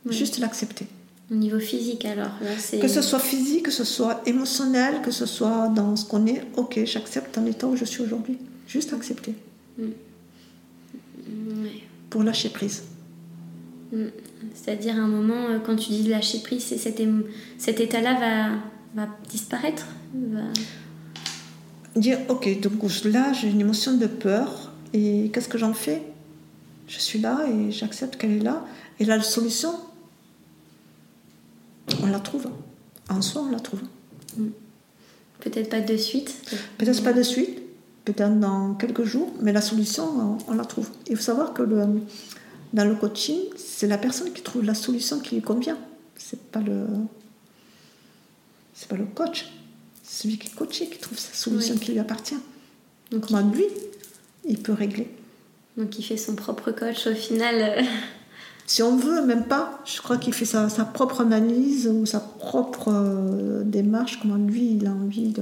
Oui. 0.05 0.17
Juste 0.17 0.39
l'accepter. 0.39 0.89
Au 1.31 1.37
niveau 1.37 1.61
physique, 1.61 2.05
alors, 2.07 2.33
là, 2.41 2.59
c'est. 2.59 2.81
Que 2.81 2.89
ce 2.89 3.03
soit 3.03 3.21
physique, 3.21 3.67
que 3.67 3.71
ce 3.71 3.85
soit 3.85 4.21
émotionnel, 4.27 5.01
que 5.01 5.13
ce 5.13 5.27
soit 5.27 5.69
dans 5.69 5.95
ce 5.95 6.05
qu'on 6.05 6.27
est, 6.27 6.43
ok, 6.57 6.81
j'accepte 6.87 7.37
dans 7.37 7.45
l'état 7.45 7.69
où 7.69 7.77
je 7.77 7.85
suis 7.85 8.03
aujourd'hui. 8.03 8.37
Juste 8.67 8.93
accepter. 8.93 9.37
Ouais. 9.79 9.95
Pour 12.11 12.25
lâcher 12.25 12.49
prise. 12.49 12.83
Mm. 13.93 14.07
C'est-à-dire, 14.55 14.97
à 14.97 15.01
un 15.01 15.09
moment, 15.09 15.49
euh, 15.49 15.59
quand 15.65 15.77
tu 15.77 15.91
dis 15.91 16.09
lâcher 16.09 16.41
prise, 16.41 16.65
cet, 16.65 17.03
cet 17.59 17.81
état-là 17.81 18.15
va, 18.95 19.03
va 19.03 19.09
disparaître 19.29 19.87
va... 20.15 20.43
Dire, 21.97 22.19
ok, 22.29 22.61
donc 22.61 22.75
là 23.05 23.33
j'ai 23.33 23.49
une 23.49 23.61
émotion 23.61 23.97
de 23.97 24.07
peur, 24.07 24.73
et 24.93 25.31
qu'est-ce 25.33 25.49
que 25.49 25.59
j'en 25.59 25.75
fais? 25.75 26.03
Je 26.89 26.99
suis 26.99 27.21
là 27.21 27.47
et 27.49 27.71
j'accepte 27.71 28.17
qu'elle 28.17 28.33
est 28.33 28.41
là. 28.41 28.65
Et 28.99 29.05
là, 29.05 29.17
la 29.17 29.23
solution, 29.23 29.73
on 32.03 32.07
la 32.07 32.19
trouve. 32.19 32.49
En 33.09 33.23
soi, 33.23 33.43
on 33.43 33.51
la 33.51 33.61
trouve. 33.61 33.81
Peut-être 35.39 35.71
pas 35.71 35.81
de 35.81 35.97
suite. 35.97 36.35
Peut-être 36.79 37.03
pas 37.03 37.13
de 37.13 37.23
suite, 37.23 37.61
peut-être 38.05 38.39
dans 38.39 38.75
quelques 38.75 39.05
jours, 39.05 39.33
mais 39.41 39.53
la 39.53 39.61
solution, 39.61 40.05
on, 40.05 40.53
on 40.53 40.55
la 40.55 40.65
trouve. 40.65 40.91
Il 41.09 41.17
faut 41.17 41.23
savoir 41.23 41.55
que 41.55 41.63
le, 41.63 41.87
dans 42.73 42.85
le 42.85 42.95
coaching, 42.95 43.41
c'est 43.57 43.87
la 43.87 43.99
personne 43.99 44.33
qui 44.33 44.43
trouve 44.43 44.65
la 44.65 44.75
solution 44.75 45.19
qui 45.21 45.35
lui 45.35 45.43
convient. 45.43 45.79
C'est 46.17 46.41
pas 46.51 46.61
le, 46.61 46.87
c'est 48.75 48.89
pas 48.89 48.97
le 48.97 49.07
coach. 49.07 49.51
C'est 50.03 50.23
celui 50.23 50.39
qui 50.39 50.49
est 50.49 50.55
coaché 50.55 50.89
qui 50.89 50.99
trouve 50.99 51.19
sa 51.19 51.35
solution 51.35 51.75
Oui. 51.75 51.81
qui 51.81 51.93
lui 51.93 51.99
appartient. 51.99 52.39
Donc, 53.11 53.27
Comment 53.27 53.49
lui, 53.51 53.65
il 54.45 54.59
peut 54.59 54.73
régler. 54.73 55.09
Donc 55.77 55.99
il 55.99 56.03
fait 56.03 56.17
son 56.17 56.35
propre 56.35 56.71
coach 56.73 57.07
au 57.07 57.15
final. 57.15 57.85
si 58.67 58.83
on 58.83 58.97
veut, 58.97 59.25
même 59.25 59.45
pas. 59.45 59.81
Je 59.85 60.01
crois 60.01 60.17
qu'il 60.17 60.33
fait 60.33 60.45
sa, 60.45 60.69
propre 60.85 61.21
analyse 61.23 61.89
ou 61.89 62.07
sa 62.07 62.21
propre 62.21 62.89
euh, 62.93 63.63
démarche, 63.65 64.21
comment 64.21 64.37
lui 64.37 64.77
il 64.77 64.87
a 64.87 64.93
envie 64.93 65.33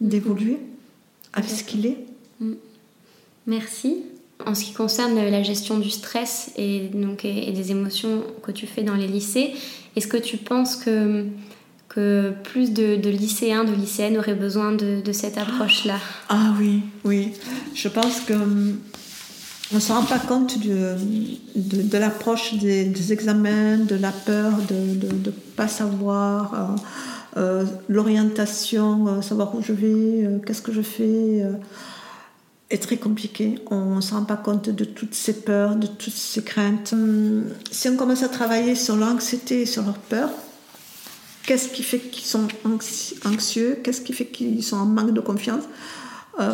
d'évoluer 0.00 0.58
avec 1.32 1.50
ce 1.50 1.64
qu'il 1.64 1.86
est. 1.86 2.06
Mm. 2.40 2.54
Merci. 3.46 4.04
En 4.46 4.54
ce 4.54 4.64
qui 4.64 4.72
concerne 4.72 5.14
la 5.14 5.42
gestion 5.42 5.78
du 5.78 5.90
stress 5.90 6.50
et, 6.56 6.88
donc, 6.92 7.24
et 7.24 7.52
des 7.52 7.70
émotions 7.70 8.24
que 8.42 8.50
tu 8.50 8.66
fais 8.66 8.82
dans 8.82 8.94
les 8.94 9.06
lycées, 9.06 9.54
est-ce 9.96 10.08
que 10.08 10.16
tu 10.16 10.36
penses 10.36 10.76
que, 10.76 11.24
plus 12.42 12.72
de, 12.72 13.08
lycéens, 13.08 13.64
de 13.64 13.72
lycéennes 13.72 14.18
auraient 14.18 14.34
besoin 14.34 14.72
de, 14.72 15.12
cette 15.12 15.38
approche-là? 15.38 15.98
Ah 16.28 16.52
oui, 16.58 16.80
oui. 17.04 17.32
Je 17.74 17.88
pense 17.88 18.20
que 18.20 18.34
on 19.72 19.76
ne 19.76 19.80
se 19.80 19.92
rend 19.92 20.04
pas 20.04 20.18
compte 20.18 20.58
de, 20.58 20.94
de, 21.56 21.98
l'approche 21.98 22.54
des, 22.54 23.12
examens, 23.12 23.78
de 23.78 23.96
la 23.96 24.12
peur 24.12 24.52
de 24.68 25.06
ne 25.06 25.30
pas 25.56 25.68
savoir, 25.68 26.54
euh, 26.54 27.40
euh, 27.40 27.64
l'orientation, 27.88 29.08
euh, 29.08 29.22
savoir 29.22 29.54
où 29.54 29.62
je 29.62 29.72
vais, 29.72 30.40
qu'est-ce 30.46 30.62
que 30.62 30.72
je 30.72 30.82
fais, 30.82 31.44
est 32.74 32.82
très 32.82 32.96
compliqué. 32.96 33.56
On 33.70 33.96
ne 33.96 34.00
se 34.00 34.12
rend 34.12 34.24
pas 34.24 34.36
compte 34.36 34.68
de 34.68 34.84
toutes 34.84 35.14
ces 35.14 35.40
peurs, 35.40 35.76
de 35.76 35.86
toutes 35.86 36.12
ces 36.12 36.42
craintes. 36.42 36.90
Hum, 36.92 37.44
si 37.70 37.88
on 37.88 37.96
commence 37.96 38.22
à 38.22 38.28
travailler 38.28 38.74
sur 38.74 38.96
l'anxiété 38.96 39.62
et 39.62 39.66
sur 39.66 39.84
leur 39.84 39.98
peur, 39.98 40.30
qu'est-ce 41.46 41.68
qui 41.68 41.82
fait 41.82 42.00
qu'ils 42.00 42.26
sont 42.26 42.48
anxieux? 43.24 43.78
Qu'est-ce 43.82 44.02
qui 44.02 44.12
fait 44.12 44.26
qu'ils 44.26 44.62
sont 44.62 44.76
en 44.76 44.86
manque 44.86 45.12
de 45.12 45.20
confiance? 45.20 45.64
Euh, 46.40 46.52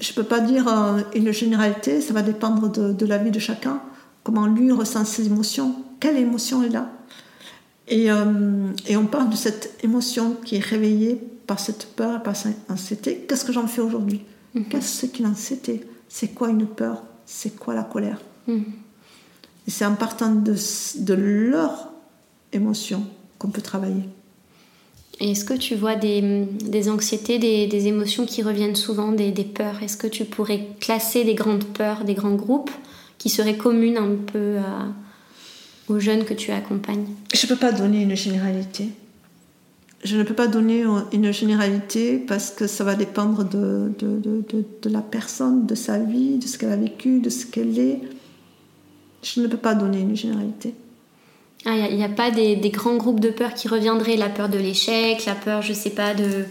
je 0.00 0.10
ne 0.10 0.14
peux 0.16 0.24
pas 0.24 0.40
dire 0.40 0.66
euh, 0.66 1.00
une 1.14 1.30
généralité, 1.32 2.00
ça 2.00 2.12
va 2.12 2.22
dépendre 2.22 2.68
de, 2.68 3.06
la 3.06 3.18
vie 3.18 3.30
de 3.30 3.38
chacun, 3.38 3.80
comment 4.24 4.46
lui 4.46 4.72
ressent 4.72 5.04
ses 5.04 5.26
émotions, 5.26 5.76
quelle 6.00 6.16
émotion 6.16 6.64
est 6.64 6.70
là. 6.70 6.90
Et, 7.86 8.10
euh, 8.10 8.72
et, 8.88 8.96
on 8.96 9.06
parle 9.06 9.30
de 9.30 9.36
cette 9.36 9.78
émotion 9.84 10.36
qui 10.44 10.56
est 10.56 10.64
réveillée 10.64 11.20
par 11.46 11.60
cette 11.60 11.86
peur, 11.94 12.22
par 12.22 12.34
cette 12.34 12.56
anxiété. 12.68 13.24
Qu'est-ce 13.28 13.44
que 13.44 13.52
j'en 13.52 13.68
fais 13.68 13.80
aujourd'hui? 13.80 14.22
Mhm. 14.54 14.64
Qu'est-ce 14.68 15.06
qu'une 15.06 15.26
anxiété 15.26 15.82
C'est 16.08 16.28
quoi 16.28 16.48
une 16.50 16.66
peur? 16.66 17.02
C'est 17.26 17.56
quoi 17.56 17.74
la 17.74 17.84
colère? 17.84 18.20
Mhm. 18.46 18.64
Et 19.66 19.70
c'est 19.70 19.86
en 19.86 19.94
partant 19.94 20.34
de, 20.34 20.54
de 20.98 21.14
leur 21.14 21.90
émotion 22.52 23.04
qu'on 23.38 23.48
peut 23.48 23.62
travailler. 23.62 24.02
Est-ce 25.20 25.44
que 25.44 25.54
tu 25.54 25.76
vois 25.76 25.94
des, 25.94 26.46
des 26.46 26.88
anxiétés, 26.88 27.38
des, 27.38 27.66
des, 27.68 27.86
émotions 27.86 28.26
qui 28.26 28.42
reviennent 28.42 28.74
souvent, 28.74 29.12
des, 29.12 29.30
des 29.30 29.44
peurs? 29.44 29.82
Est-ce 29.82 29.96
que 29.96 30.08
tu 30.08 30.24
pourrais 30.24 30.66
classer 30.80 31.22
des 31.22 31.34
grandes 31.34 31.64
peurs, 31.64 32.04
des 32.04 32.14
grands 32.14 32.34
groupes 32.34 32.70
qui 33.18 33.28
seraient 33.28 33.56
communes 33.56 33.98
un 33.98 34.16
peu 34.16 34.56
aux 35.88 36.00
jeunes 36.00 36.24
que 36.24 36.34
tu 36.34 36.50
accompagnes? 36.50 37.06
Je 37.32 37.46
ne 37.46 37.48
peux 37.48 37.56
pas 37.56 37.70
donner 37.70 38.02
une 38.02 38.16
généralité. 38.16 38.88
Je 40.04 40.16
ne 40.16 40.24
peux 40.24 40.34
pas 40.34 40.48
donner 40.48 40.84
une 41.12 41.32
généralité 41.32 42.18
parce 42.18 42.50
que 42.50 42.66
ça 42.66 42.82
va 42.82 42.94
dépendre 42.96 43.44
de, 43.44 43.92
de, 43.98 44.18
de, 44.18 44.64
de 44.82 44.90
la 44.90 45.00
personne, 45.00 45.66
de 45.66 45.74
sa 45.76 45.98
vie, 45.98 46.38
de 46.38 46.46
ce 46.46 46.58
qu'elle 46.58 46.72
a 46.72 46.76
vécu, 46.76 47.20
de 47.20 47.30
ce 47.30 47.46
qu'elle 47.46 47.78
est. 47.78 48.00
Je 49.22 49.40
ne 49.40 49.46
peux 49.46 49.56
pas 49.56 49.74
donner 49.74 50.00
une 50.00 50.16
généralité. 50.16 50.74
Il 51.64 51.70
ah, 51.70 51.88
n'y 51.92 52.02
a, 52.02 52.08
pas 52.08 52.32
des, 52.32 52.56
grands 52.70 52.96
groupes 52.96 53.20
de 53.20 53.30
peur 53.30 53.54
qui 53.54 53.68
reviendraient, 53.68 54.16
la 54.16 54.28
peur 54.28 54.48
de 54.48 54.58
l'échec, 54.58 55.24
la 55.26 55.36
peur, 55.36 55.62
je 55.62 55.72
sais 55.72 55.90
pas, 55.90 56.12
de, 56.12 56.44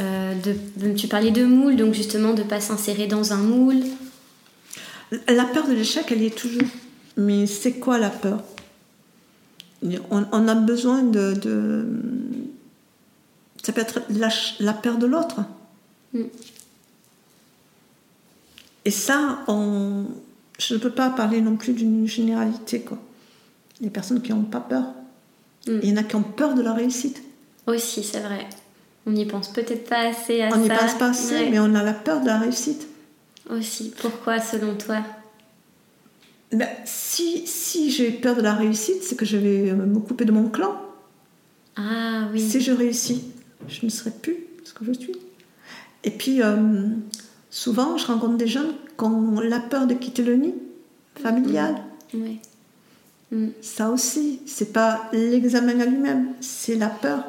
euh, 0.00 0.34
de, 0.76 0.92
Tu 0.92 1.06
parlais 1.06 1.30
de 1.30 1.44
moule, 1.44 1.76
donc 1.76 1.94
justement 1.94 2.34
de 2.34 2.42
ne 2.42 2.48
pas 2.48 2.60
s'insérer 2.60 3.06
dans 3.06 3.32
un 3.32 3.36
moule. 3.36 3.82
La 5.28 5.44
peur 5.44 5.68
de 5.68 5.72
l'échec, 5.72 6.06
elle 6.10 6.22
y 6.22 6.26
est 6.26 6.36
toujours. 6.36 6.68
Mais 7.16 7.46
c'est 7.46 7.74
quoi 7.74 7.98
la 7.98 8.10
peur? 8.10 8.42
On, 10.10 10.48
a 10.48 10.54
besoin 10.56 11.02
de, 11.02 11.32
de, 11.34 11.86
Ça 13.62 13.72
peut 13.72 13.80
être 13.80 14.00
la, 14.58 14.72
peur 14.72 14.98
de 14.98 15.06
l'autre. 15.06 15.40
Mm. 16.12 16.24
Et 18.84 18.90
ça, 18.90 19.40
on, 19.48 20.06
je 20.58 20.74
ne 20.74 20.78
peux 20.78 20.90
pas 20.90 21.10
parler 21.10 21.40
non 21.40 21.56
plus 21.56 21.72
d'une 21.72 22.06
généralité, 22.06 22.80
quoi 22.80 22.98
les 23.80 23.90
personnes 23.90 24.22
qui 24.22 24.32
n'ont 24.32 24.42
pas 24.42 24.60
peur. 24.60 24.84
Mm. 25.66 25.78
Il 25.82 25.88
y 25.88 25.92
en 25.92 25.96
a 25.96 26.02
qui 26.02 26.16
ont 26.16 26.22
peur 26.22 26.54
de 26.54 26.62
la 26.62 26.72
réussite. 26.72 27.22
Aussi, 27.66 28.02
c'est 28.02 28.20
vrai. 28.20 28.46
On 29.06 29.12
n'y 29.12 29.26
pense 29.26 29.48
peut-être 29.48 29.88
pas 29.88 30.08
assez 30.08 30.42
à 30.42 30.50
ça. 30.50 30.56
On 30.56 30.60
n'y 30.60 30.68
pense 30.68 30.94
pas 30.94 31.10
assez, 31.10 31.48
mais 31.50 31.58
on 31.58 31.74
a 31.74 31.82
la 31.82 31.94
peur 31.94 32.20
de 32.20 32.26
la 32.26 32.38
réussite. 32.38 32.86
Aussi. 33.48 33.92
Pourquoi, 34.00 34.40
selon 34.40 34.76
toi? 34.76 34.98
Ben, 36.52 36.68
Si, 36.84 37.46
si 37.46 37.90
j'ai 37.90 38.10
peur 38.10 38.36
de 38.36 38.42
la 38.42 38.54
réussite, 38.54 39.02
c'est 39.02 39.16
que 39.16 39.24
je 39.24 39.36
vais 39.36 39.72
me 39.72 39.98
couper 40.00 40.24
de 40.24 40.32
mon 40.32 40.48
clan. 40.48 40.80
Ah 41.76 42.28
oui. 42.32 42.40
Si 42.40 42.60
je 42.60 42.72
réussis, 42.72 43.24
je 43.68 43.84
ne 43.84 43.90
serai 43.90 44.10
plus 44.10 44.36
ce 44.64 44.72
que 44.72 44.84
je 44.84 44.92
suis. 44.92 45.16
Et 46.04 46.10
puis, 46.10 46.42
euh, 46.42 46.88
souvent, 47.50 47.96
je 47.96 48.06
rencontre 48.06 48.36
des 48.36 48.46
jeunes 48.46 48.72
qui 48.98 49.04
ont 49.04 49.40
la 49.40 49.60
peur 49.60 49.86
de 49.86 49.94
quitter 49.94 50.22
le 50.22 50.36
nid 50.36 50.54
familial. 51.16 51.76
Oui. 52.14 52.40
Mm. 53.30 53.48
Ça 53.60 53.90
aussi, 53.90 54.40
c'est 54.46 54.72
pas 54.72 55.08
l'examen 55.12 55.78
à 55.80 55.86
lui-même, 55.86 56.28
c'est 56.40 56.76
la 56.76 56.88
peur 56.88 57.24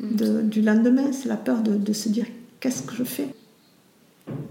mm. 0.00 0.48
du 0.48 0.62
lendemain, 0.62 1.12
c'est 1.12 1.28
la 1.28 1.36
peur 1.36 1.62
de, 1.62 1.92
se 1.92 2.08
dire 2.08 2.26
qu'est-ce 2.60 2.82
que 2.82 2.94
je 2.94 3.04
fais? 3.04 3.28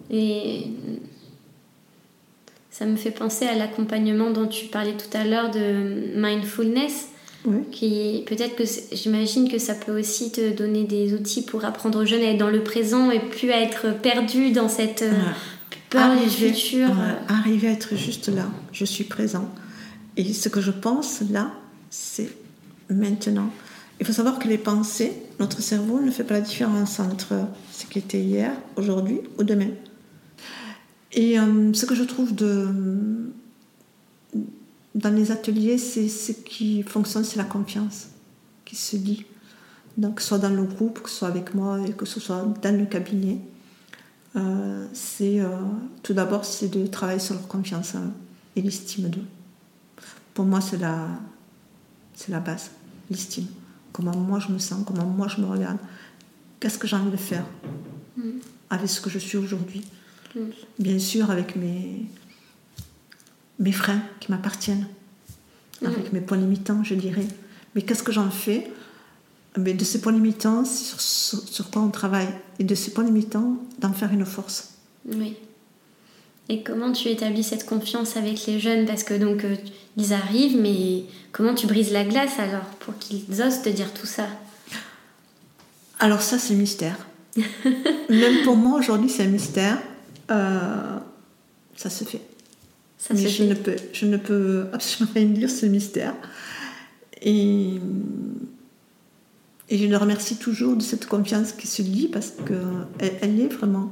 Et 0.09 0.67
ça 2.69 2.85
me 2.85 2.95
fait 2.95 3.11
penser 3.11 3.45
à 3.45 3.55
l'accompagnement 3.55 4.31
dont 4.31 4.47
tu 4.47 4.67
parlais 4.67 4.95
tout 4.95 5.17
à 5.17 5.25
l'heure 5.25 5.51
de 5.51 6.15
mindfulness. 6.15 7.09
Qui 7.71 8.23
peut-être 8.27 8.55
que 8.55 8.63
j'imagine 8.91 9.49
que 9.49 9.59
ça 9.59 9.75
peut 9.75 9.99
aussi 9.99 10.31
te 10.31 10.51
donner 10.51 10.83
des 10.83 11.13
outils 11.13 11.43
pour 11.43 11.65
apprendre 11.65 12.01
aux 12.01 12.05
jeunes 12.05 12.21
à 12.21 12.31
être 12.31 12.37
dans 12.37 12.49
le 12.49 12.63
présent 12.63 13.11
et 13.11 13.19
plus 13.19 13.51
à 13.51 13.61
être 13.61 13.99
perdu 14.01 14.51
dans 14.51 14.69
cette 14.69 15.03
euh, 15.03 15.11
peur 15.89 16.15
du 16.15 16.29
futur. 16.29 16.89
arriver 17.27 17.67
à 17.67 17.71
être 17.71 17.95
juste 17.95 18.29
là, 18.29 18.45
je 18.71 18.85
suis 18.85 19.03
présent. 19.03 19.49
Et 20.17 20.33
ce 20.33 20.49
que 20.49 20.61
je 20.61 20.71
pense 20.71 21.21
là, 21.29 21.51
c'est 21.89 22.29
maintenant. 22.89 23.49
Il 23.99 24.05
faut 24.05 24.13
savoir 24.13 24.39
que 24.39 24.47
les 24.47 24.57
pensées, 24.57 25.13
notre 25.39 25.61
cerveau 25.61 26.01
ne 26.01 26.11
fait 26.11 26.23
pas 26.23 26.35
la 26.35 26.41
différence 26.41 26.99
entre 26.99 27.33
ce 27.71 27.85
qui 27.85 27.99
était 27.99 28.19
hier, 28.19 28.51
aujourd'hui 28.75 29.21
ou 29.37 29.43
demain. 29.43 29.69
Et 31.13 31.39
euh, 31.39 31.73
ce 31.73 31.85
que 31.85 31.95
je 31.95 32.03
trouve 32.03 32.35
de, 32.35 32.67
dans 34.95 35.13
les 35.13 35.31
ateliers, 35.31 35.77
c'est 35.77 36.07
ce 36.07 36.31
qui 36.31 36.81
fonctionne, 36.81 37.25
c'est 37.25 37.37
la 37.37 37.43
confiance 37.43 38.07
qui 38.63 38.77
se 38.77 38.95
dit. 38.95 39.25
Donc, 39.97 40.21
soit 40.21 40.39
dans 40.39 40.49
le 40.49 40.63
groupe, 40.63 41.01
que 41.03 41.09
ce 41.09 41.17
soit 41.17 41.27
avec 41.27 41.53
moi 41.53 41.79
et 41.85 41.91
que 41.91 42.05
ce 42.05 42.19
soit 42.19 42.45
dans 42.61 42.77
le 42.77 42.85
cabinet. 42.85 43.39
Euh, 44.37 44.87
c'est 44.93 45.39
euh, 45.39 45.49
tout 46.01 46.13
d'abord, 46.13 46.45
c'est 46.45 46.69
de 46.69 46.87
travailler 46.87 47.19
sur 47.19 47.35
leur 47.35 47.47
confiance 47.47 47.95
hein, 47.95 48.11
et 48.55 48.61
l'estime 48.61 49.09
d'eux. 49.09 49.25
Pour 50.33 50.45
moi, 50.45 50.59
c'est 50.61 50.77
la, 50.77 51.07
c'est 52.13 52.31
la 52.31 52.39
base, 52.39 52.71
l'estime. 53.09 53.47
Comment 53.91 54.15
moi 54.15 54.39
je 54.39 54.51
me 54.51 54.59
sens, 54.59 54.83
comment 54.85 55.05
moi 55.05 55.27
je 55.27 55.39
me 55.39 55.45
regarde. 55.45 55.77
Qu'est-ce 56.59 56.77
que 56.77 56.87
j'ai 56.87 56.97
envie 56.97 57.11
de 57.11 57.17
faire 57.17 57.45
mm. 58.17 58.29
avec 58.69 58.89
ce 58.89 58.99
que 58.99 59.09
je 59.09 59.19
suis 59.19 59.37
aujourd'hui? 59.37 59.85
Mm. 60.35 60.39
Bien 60.79 60.99
sûr, 60.99 61.31
avec 61.31 61.55
mes, 61.55 62.05
mes 63.59 63.71
freins 63.71 64.01
qui 64.19 64.31
m'appartiennent, 64.31 64.87
mm. 65.81 65.85
avec 65.85 66.13
mes 66.13 66.21
points 66.21 66.37
limitants, 66.37 66.83
je 66.83 66.95
dirais. 66.95 67.27
Mais 67.73 67.81
qu'est-ce 67.81 68.03
que 68.03 68.11
j'en 68.11 68.29
fais? 68.29 68.69
Mais 69.57 69.73
De 69.73 69.83
ces 69.83 70.01
points 70.01 70.11
limitants, 70.11 70.65
sur, 70.65 70.99
sur, 70.99 71.69
quoi 71.69 71.81
on 71.81 71.89
travaille? 71.89 72.29
Et 72.59 72.63
de 72.63 72.75
ces 72.75 72.91
points 72.91 73.03
limitants, 73.03 73.57
d'en 73.79 73.93
faire 73.93 74.11
une 74.11 74.25
force. 74.25 74.75
Oui. 75.05 75.35
Et 76.47 76.61
comment 76.61 76.91
tu 76.91 77.07
établis 77.09 77.43
cette 77.43 77.65
confiance 77.65 78.17
avec 78.17 78.45
les 78.45 78.59
jeunes? 78.59 78.85
Parce 78.85 79.03
que 79.03 79.15
donc 79.15 79.43
euh, 79.43 79.55
ils 79.97 80.13
arrivent, 80.13 80.59
mais 80.61 81.05
comment 81.31 81.55
tu 81.55 81.65
brises 81.65 81.91
la 81.91 82.03
glace 82.03 82.37
alors 82.37 82.65
pour 82.79 82.97
qu'ils 82.99 83.41
osent 83.41 83.63
te 83.63 83.69
dire 83.69 83.91
tout 83.93 84.05
ça? 84.05 84.27
Alors 85.99 86.21
ça 86.21 86.37
c'est 86.37 86.53
mystère. 86.53 87.07
Même 88.09 88.43
pour 88.43 88.57
moi 88.57 88.77
aujourd'hui 88.77 89.09
c'est 89.09 89.23
un 89.23 89.29
mystère. 89.29 89.79
Euh, 90.29 90.99
ça 91.75 91.89
se 91.89 92.03
fait. 92.03 92.21
Ça 92.97 93.13
mais 93.13 93.27
je, 93.27 93.43
Ne 93.43 93.53
peux, 93.53 93.75
je 93.93 94.05
ne 94.05 94.17
peux 94.17 94.65
absolument 94.73 95.11
rien 95.13 95.25
dire, 95.25 95.49
ce 95.49 95.65
mystère. 95.65 96.13
Et, 97.21 97.79
et 99.69 99.77
je 99.77 99.87
le 99.87 99.97
remercie 99.97 100.37
toujours 100.37 100.75
de 100.75 100.81
cette 100.81 101.05
confiance 101.07 101.51
qui 101.51 101.67
se 101.67 101.81
lie 101.81 102.07
parce 102.07 102.33
qu'elle 102.45 103.11
elle 103.21 103.39
est 103.39 103.47
vraiment 103.47 103.91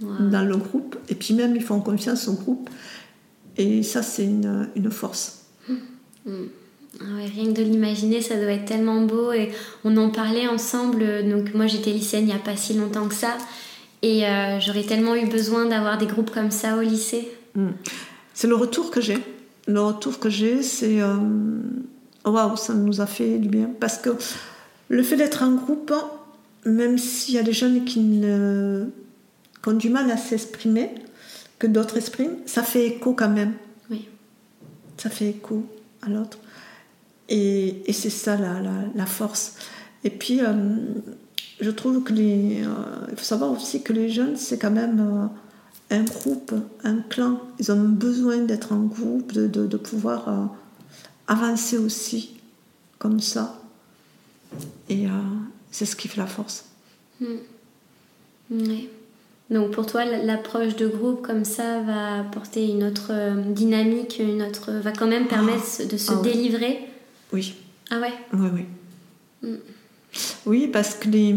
dans 0.00 0.46
le 0.46 0.56
groupe. 0.56 0.96
Et 1.08 1.14
puis 1.14 1.34
même, 1.34 1.56
ils 1.56 1.62
font 1.62 1.80
confiance 1.80 2.28
au 2.28 2.34
groupe. 2.34 2.68
Et 3.56 3.82
ça, 3.82 4.02
c'est 4.02 4.24
une, 4.24 4.68
une, 4.76 4.90
force. 4.90 5.46
Hmm. 6.26 6.46
Ah 7.00 7.04
rien 7.34 7.52
que 7.52 7.58
de 7.58 7.62
l'imaginer, 7.62 8.20
ça 8.20 8.36
doit 8.36 8.52
être 8.52 8.66
tellement 8.66 9.02
beau. 9.02 9.32
Et 9.32 9.50
on 9.84 9.96
en 9.96 10.10
parlait 10.10 10.46
ensemble. 10.48 11.28
Donc 11.28 11.54
moi, 11.54 11.66
j'étais 11.66 11.90
lycéenne 11.90 12.24
il 12.24 12.28
n'y 12.28 12.32
a 12.32 12.38
pas 12.38 12.56
si 12.56 12.74
longtemps 12.74 13.08
que 13.08 13.14
ça. 13.14 13.36
Et 14.02 14.24
j'aurais 14.60 14.84
tellement 14.84 15.14
eu 15.14 15.26
besoin 15.26 15.66
d'avoir 15.66 15.98
des 15.98 16.06
groupes 16.06 16.30
comme 16.30 16.50
ça 16.50 16.76
au 16.76 16.82
lycée. 16.82 17.28
Mm. 17.54 17.70
C'est 18.36 18.46
le 18.46 18.54
retour 18.54 18.90
que 18.90 19.00
j'ai. 19.00 19.16
Le 19.66 19.80
retour 19.80 20.20
que 20.20 20.28
j'ai, 20.28 20.62
c'est 20.62 21.00
waouh, 22.24 22.56
ça 22.56 22.74
nous 22.74 23.00
a 23.00 23.06
fait 23.06 23.38
du 23.38 23.48
bien. 23.48 23.70
Parce 23.80 23.96
que 23.96 24.10
le 24.90 25.02
fait 25.02 25.16
d'être 25.16 25.42
en 25.42 25.52
groupe, 25.54 25.92
même 26.66 26.98
s'il 26.98 27.34
y 27.34 27.38
a 27.38 27.42
des 27.42 27.54
jeunes 27.54 27.84
qui, 27.84 28.00
ne, 28.00 28.84
ont 29.66 29.72
du 29.72 29.88
mal 29.88 30.10
à 30.10 30.18
s'exprimer, 30.18 30.90
que 31.58 31.66
d'autres 31.66 31.96
expriment, 31.96 32.36
ça 32.44 32.62
fait 32.62 32.86
écho 32.86 33.14
quand 33.14 33.30
même. 33.30 33.54
Oui. 33.90 34.06
Ça 34.98 35.08
fait 35.08 35.30
écho 35.30 35.64
à 36.02 36.10
l'autre. 36.10 36.38
Et, 37.30 37.82
et 37.86 37.92
c'est 37.94 38.10
ça 38.10 38.36
la, 38.36 38.60
la, 38.94 39.06
force. 39.06 39.56
Et 40.04 40.10
puis, 40.10 40.42
euh, 40.42 40.52
je 41.60 41.70
trouve 41.70 42.02
que 42.02 42.12
les. 42.12 42.62
Euh, 42.62 43.06
il 43.10 43.16
faut 43.16 43.24
savoir 43.24 43.50
aussi 43.50 43.82
que 43.82 43.94
les 43.94 44.10
jeunes, 44.10 44.36
c'est 44.36 44.58
quand 44.58 44.70
même 44.70 45.00
euh, 45.00 45.26
un 45.90 46.02
groupe, 46.02 46.54
un 46.84 46.98
clan. 47.02 47.40
Ils 47.58 47.70
ont 47.72 47.88
besoin 47.88 48.38
d'être 48.38 48.72
en 48.72 48.84
groupe, 48.84 49.32
de, 49.32 49.46
de, 49.46 49.66
de 49.66 49.76
pouvoir 49.76 50.50
avancer 51.26 51.78
aussi 51.78 52.34
comme 52.98 53.20
ça. 53.20 53.60
Et 54.88 55.06
c'est 55.70 55.86
ce 55.86 55.96
qui 55.96 56.08
fait 56.08 56.20
la 56.20 56.26
force. 56.26 56.64
Hmm. 57.20 57.36
Oui. 58.50 58.88
Donc 59.50 59.70
pour 59.70 59.86
toi, 59.86 60.04
l'approche 60.04 60.74
de 60.76 60.88
groupe 60.88 61.24
comme 61.24 61.44
ça 61.44 61.80
va 61.82 62.20
apporter 62.20 62.68
une 62.68 62.82
autre 62.82 63.10
euh, 63.10 63.52
dynamique, 63.52 64.18
une 64.18 64.42
autre, 64.42 64.72
va 64.72 64.90
quand 64.90 65.06
même 65.06 65.28
permettre 65.28 65.86
de 65.88 65.96
se 65.96 66.12
ah 66.12 66.20
délivrer? 66.22 66.80
Oui. 67.32 67.54
Ah 67.90 68.00
ouais? 68.00 68.12
Oui, 68.32 68.48
oui. 68.54 68.64
Hmm. 69.48 69.56
Oui, 70.46 70.68
parce 70.68 70.94
que 70.94 71.08
les, 71.08 71.34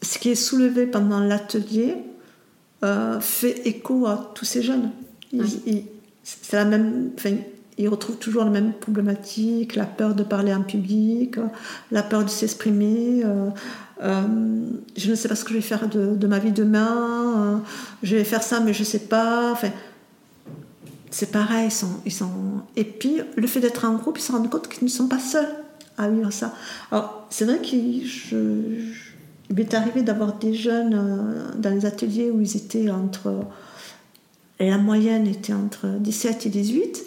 ce 0.00 0.18
qui 0.18 0.30
est 0.30 0.36
soulevé 0.36 0.86
pendant 0.86 1.18
l'atelier 1.18 1.96
euh, 2.84 3.20
fait 3.20 3.66
écho 3.66 4.06
à 4.06 4.32
tous 4.34 4.44
ces 4.44 4.62
jeunes. 4.62 4.90
C'est 6.24 6.56
la 6.56 6.64
même, 6.64 7.10
ils 7.78 7.88
retrouvent 7.88 8.18
toujours 8.18 8.44
la 8.44 8.50
même 8.50 8.72
problématique, 8.72 9.76
la 9.76 9.86
peur 9.86 10.14
de 10.14 10.22
parler 10.22 10.52
en 10.52 10.62
public, 10.62 11.36
la 11.90 12.02
peur 12.02 12.24
de 12.24 12.28
s'exprimer. 12.28 13.22
Euh, 13.24 13.48
euh, 14.02 14.22
je 14.96 15.10
ne 15.10 15.14
sais 15.14 15.28
pas 15.28 15.36
ce 15.36 15.44
que 15.44 15.50
je 15.50 15.56
vais 15.56 15.62
faire 15.62 15.88
de, 15.88 16.26
ma 16.26 16.38
vie 16.38 16.50
demain, 16.50 17.62
je 18.02 18.16
vais 18.16 18.24
faire 18.24 18.42
ça 18.42 18.60
mais 18.60 18.72
je 18.72 18.80
ne 18.80 18.86
sais 18.86 18.98
pas. 19.00 19.52
Enfin, 19.52 19.70
c'est 21.10 21.30
pareil, 21.30 21.66
ils 21.66 21.70
sont, 21.70 22.00
ils 22.06 22.12
sont... 22.12 22.30
Et 22.74 22.84
puis, 22.84 23.20
le 23.36 23.46
fait 23.46 23.60
d'être 23.60 23.84
en 23.84 23.94
groupe, 23.94 24.18
ils 24.18 24.22
se 24.22 24.32
rendent 24.32 24.50
compte 24.50 24.68
qu'ils 24.68 24.84
ne 24.84 24.88
sont 24.88 25.08
pas 25.08 25.18
seuls 25.18 25.48
à 25.98 26.08
vivre 26.08 26.32
ça. 26.32 26.54
Alors, 26.90 27.26
c'est 27.30 27.44
vrai 27.44 27.60
qu'il 29.54 29.64
m'est 29.64 29.74
arrivé 29.74 30.02
d'avoir 30.02 30.38
des 30.38 30.54
jeunes 30.54 31.52
dans 31.58 31.70
les 31.70 31.86
ateliers 31.86 32.30
où 32.30 32.40
ils 32.40 32.56
étaient 32.56 32.90
entre... 32.90 33.44
Et 34.58 34.70
la 34.70 34.78
moyenne 34.78 35.26
était 35.26 35.52
entre 35.52 35.86
17 35.98 36.46
et 36.46 36.48
18 36.48 37.04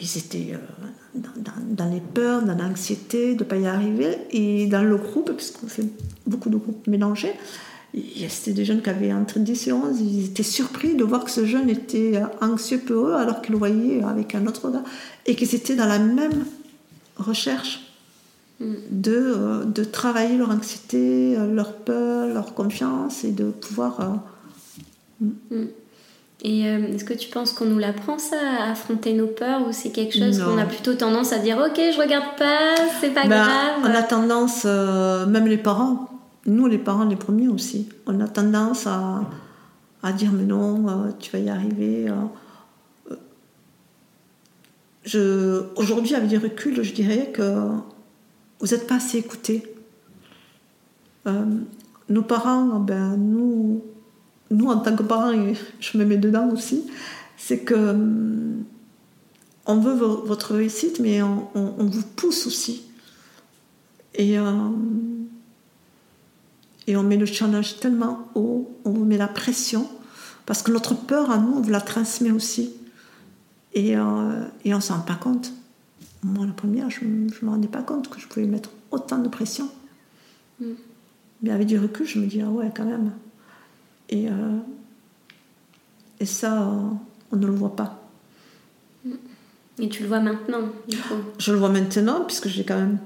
ils 0.00 0.18
étaient 0.18 0.54
euh, 0.54 1.18
dans, 1.66 1.90
les 1.90 2.00
peurs, 2.00 2.42
dans 2.42 2.56
l'anxiété 2.56 3.34
de 3.34 3.44
ne 3.44 3.48
pas 3.48 3.56
y 3.56 3.66
arriver. 3.66 4.16
Et 4.30 4.66
dans 4.66 4.82
le 4.82 4.96
groupe, 4.96 5.32
puisqu'on 5.36 5.66
fait 5.66 5.86
beaucoup 6.26 6.48
de 6.48 6.56
groupes 6.56 6.86
mélangés, 6.86 7.34
c'était 8.28 8.52
des 8.52 8.64
jeunes 8.64 8.82
qui 8.82 8.90
avaient 8.90 9.12
entre 9.12 9.38
10 9.38 9.66
et 9.66 9.72
11, 9.72 10.00
ils 10.00 10.26
étaient 10.26 10.42
surpris 10.42 10.94
de 10.94 11.04
voir 11.04 11.24
que 11.24 11.30
ce 11.30 11.44
jeune 11.44 11.68
était 11.68 12.16
euh, 12.16 12.26
anxieux 12.40 12.78
peu 12.78 13.10
eux, 13.10 13.14
alors 13.14 13.42
qu'ils 13.42 13.52
le 13.52 13.58
voyaient 13.58 14.02
avec 14.02 14.34
un 14.34 14.46
autre 14.46 14.70
gars, 14.70 14.84
et 15.26 15.34
qu'ils 15.34 15.54
étaient 15.54 15.76
dans 15.76 15.88
la 15.88 15.98
même 15.98 16.44
recherche. 17.16 17.89
De, 18.60 19.12
euh, 19.12 19.64
de 19.64 19.84
travailler 19.84 20.36
leur 20.36 20.50
anxiété, 20.50 21.36
leur 21.52 21.72
peur, 21.72 22.28
leur 22.28 22.54
confiance, 22.54 23.24
et 23.24 23.32
de 23.32 23.50
pouvoir... 23.50 24.20
Mm. 25.20 25.64
Et 26.42 26.66
euh, 26.66 26.94
est-ce 26.94 27.04
que 27.04 27.12
tu 27.12 27.28
penses 27.28 27.52
qu'on 27.52 27.66
nous 27.66 27.78
l'apprend 27.78 28.18
ça, 28.18 28.36
à 28.60 28.70
affronter 28.70 29.12
nos 29.12 29.26
peurs, 29.26 29.66
ou 29.68 29.72
c'est 29.72 29.90
quelque 29.90 30.18
chose 30.18 30.42
qu'on 30.42 30.56
a 30.56 30.64
plutôt 30.64 30.94
tendance 30.94 31.32
à 31.32 31.38
dire 31.38 31.58
ok, 31.58 31.76
je 31.76 32.00
regarde 32.00 32.36
pas, 32.38 32.76
c'est 33.00 33.10
pas 33.10 33.26
ben, 33.26 33.44
grave 33.44 33.74
On 33.82 33.94
a 33.94 34.02
tendance, 34.02 34.62
euh, 34.64 35.26
même 35.26 35.46
les 35.46 35.58
parents, 35.58 36.08
nous 36.46 36.66
les 36.66 36.78
parents 36.78 37.04
les 37.04 37.16
premiers 37.16 37.48
aussi, 37.48 37.90
on 38.06 38.20
a 38.20 38.28
tendance 38.28 38.86
à, 38.86 39.20
à 40.02 40.12
dire 40.12 40.30
mais 40.32 40.44
non, 40.44 40.88
euh, 40.88 41.10
tu 41.18 41.30
vas 41.30 41.40
y 41.40 41.50
arriver. 41.50 42.10
Aujourd'hui, 45.76 46.14
avec 46.14 46.28
du 46.28 46.38
recul, 46.38 46.82
je 46.82 46.94
dirais 46.94 47.30
que 47.34 47.42
vous 48.60 48.66
n'êtes 48.68 48.86
pas 48.86 48.96
assez 48.96 49.18
écoutés. 49.18 49.62
nos 51.26 52.22
parents, 52.22 52.80
ben, 52.80 53.16
nous, 53.16 53.82
nous, 54.50 54.66
en 54.66 54.78
tant 54.78 54.96
que 54.96 55.02
parents, 55.02 55.32
et 55.32 55.54
je 55.78 55.98
me 55.98 56.04
mets 56.04 56.16
dedans 56.16 56.48
aussi, 56.50 56.84
c'est 57.36 57.60
que 57.60 57.74
hum, 57.74 58.64
on 59.66 59.76
veut 59.76 59.94
votre 59.94 60.54
réussite, 60.54 61.00
mais 61.00 61.22
on, 61.22 61.48
vous 61.54 62.02
pousse 62.16 62.46
aussi. 62.46 62.82
Et, 64.14 64.38
euh, 64.38 64.68
et 66.86 66.96
on 66.96 67.02
met 67.02 67.16
le 67.16 67.26
challenge 67.26 67.78
tellement 67.78 68.28
haut, 68.34 68.76
on 68.84 68.90
vous 68.90 69.04
met 69.04 69.16
la 69.16 69.28
pression, 69.28 69.88
parce 70.46 70.62
que 70.62 70.72
notre 70.72 70.94
peur 70.94 71.30
à 71.30 71.38
nous, 71.38 71.54
on 71.56 71.60
vous 71.60 71.70
la 71.70 71.80
transmet 71.80 72.32
aussi. 72.32 72.72
Et, 73.72 73.96
euh, 73.96 74.44
et 74.64 74.74
on 74.74 74.78
ne 74.78 74.82
s'en 74.82 74.96
rend 74.96 75.02
pas 75.02 75.14
compte. 75.14 75.52
Moi, 76.22 76.46
la 76.46 76.52
première, 76.52 76.90
je 76.90 77.04
ne 77.04 77.30
me 77.42 77.48
rendais 77.48 77.68
pas 77.68 77.82
compte 77.82 78.08
que 78.08 78.20
je 78.20 78.26
pouvais 78.26 78.46
mettre 78.46 78.70
autant 78.90 79.18
de 79.18 79.28
pression. 79.28 79.68
Mm. 80.60 80.72
Mais 81.42 81.50
avec 81.50 81.66
du 81.66 81.78
recul, 81.78 82.06
je 82.06 82.18
me 82.18 82.26
dis, 82.26 82.42
ah 82.42 82.50
ouais, 82.50 82.70
quand 82.74 82.84
même. 82.84 83.12
Et, 84.10 84.28
euh, 84.28 84.58
et 86.18 86.26
ça, 86.26 86.70
on 87.32 87.36
ne 87.36 87.46
le 87.46 87.52
voit 87.52 87.74
pas. 87.74 87.96
Et 89.78 89.88
tu 89.88 90.02
le 90.02 90.08
vois 90.08 90.20
maintenant, 90.20 90.68
du 90.88 90.98
coup 90.98 91.14
Je 91.38 91.52
le 91.52 91.58
vois 91.58 91.70
maintenant, 91.70 92.24
puisque 92.24 92.48
j'ai 92.48 92.64
quand 92.64 92.76
même 92.76 92.98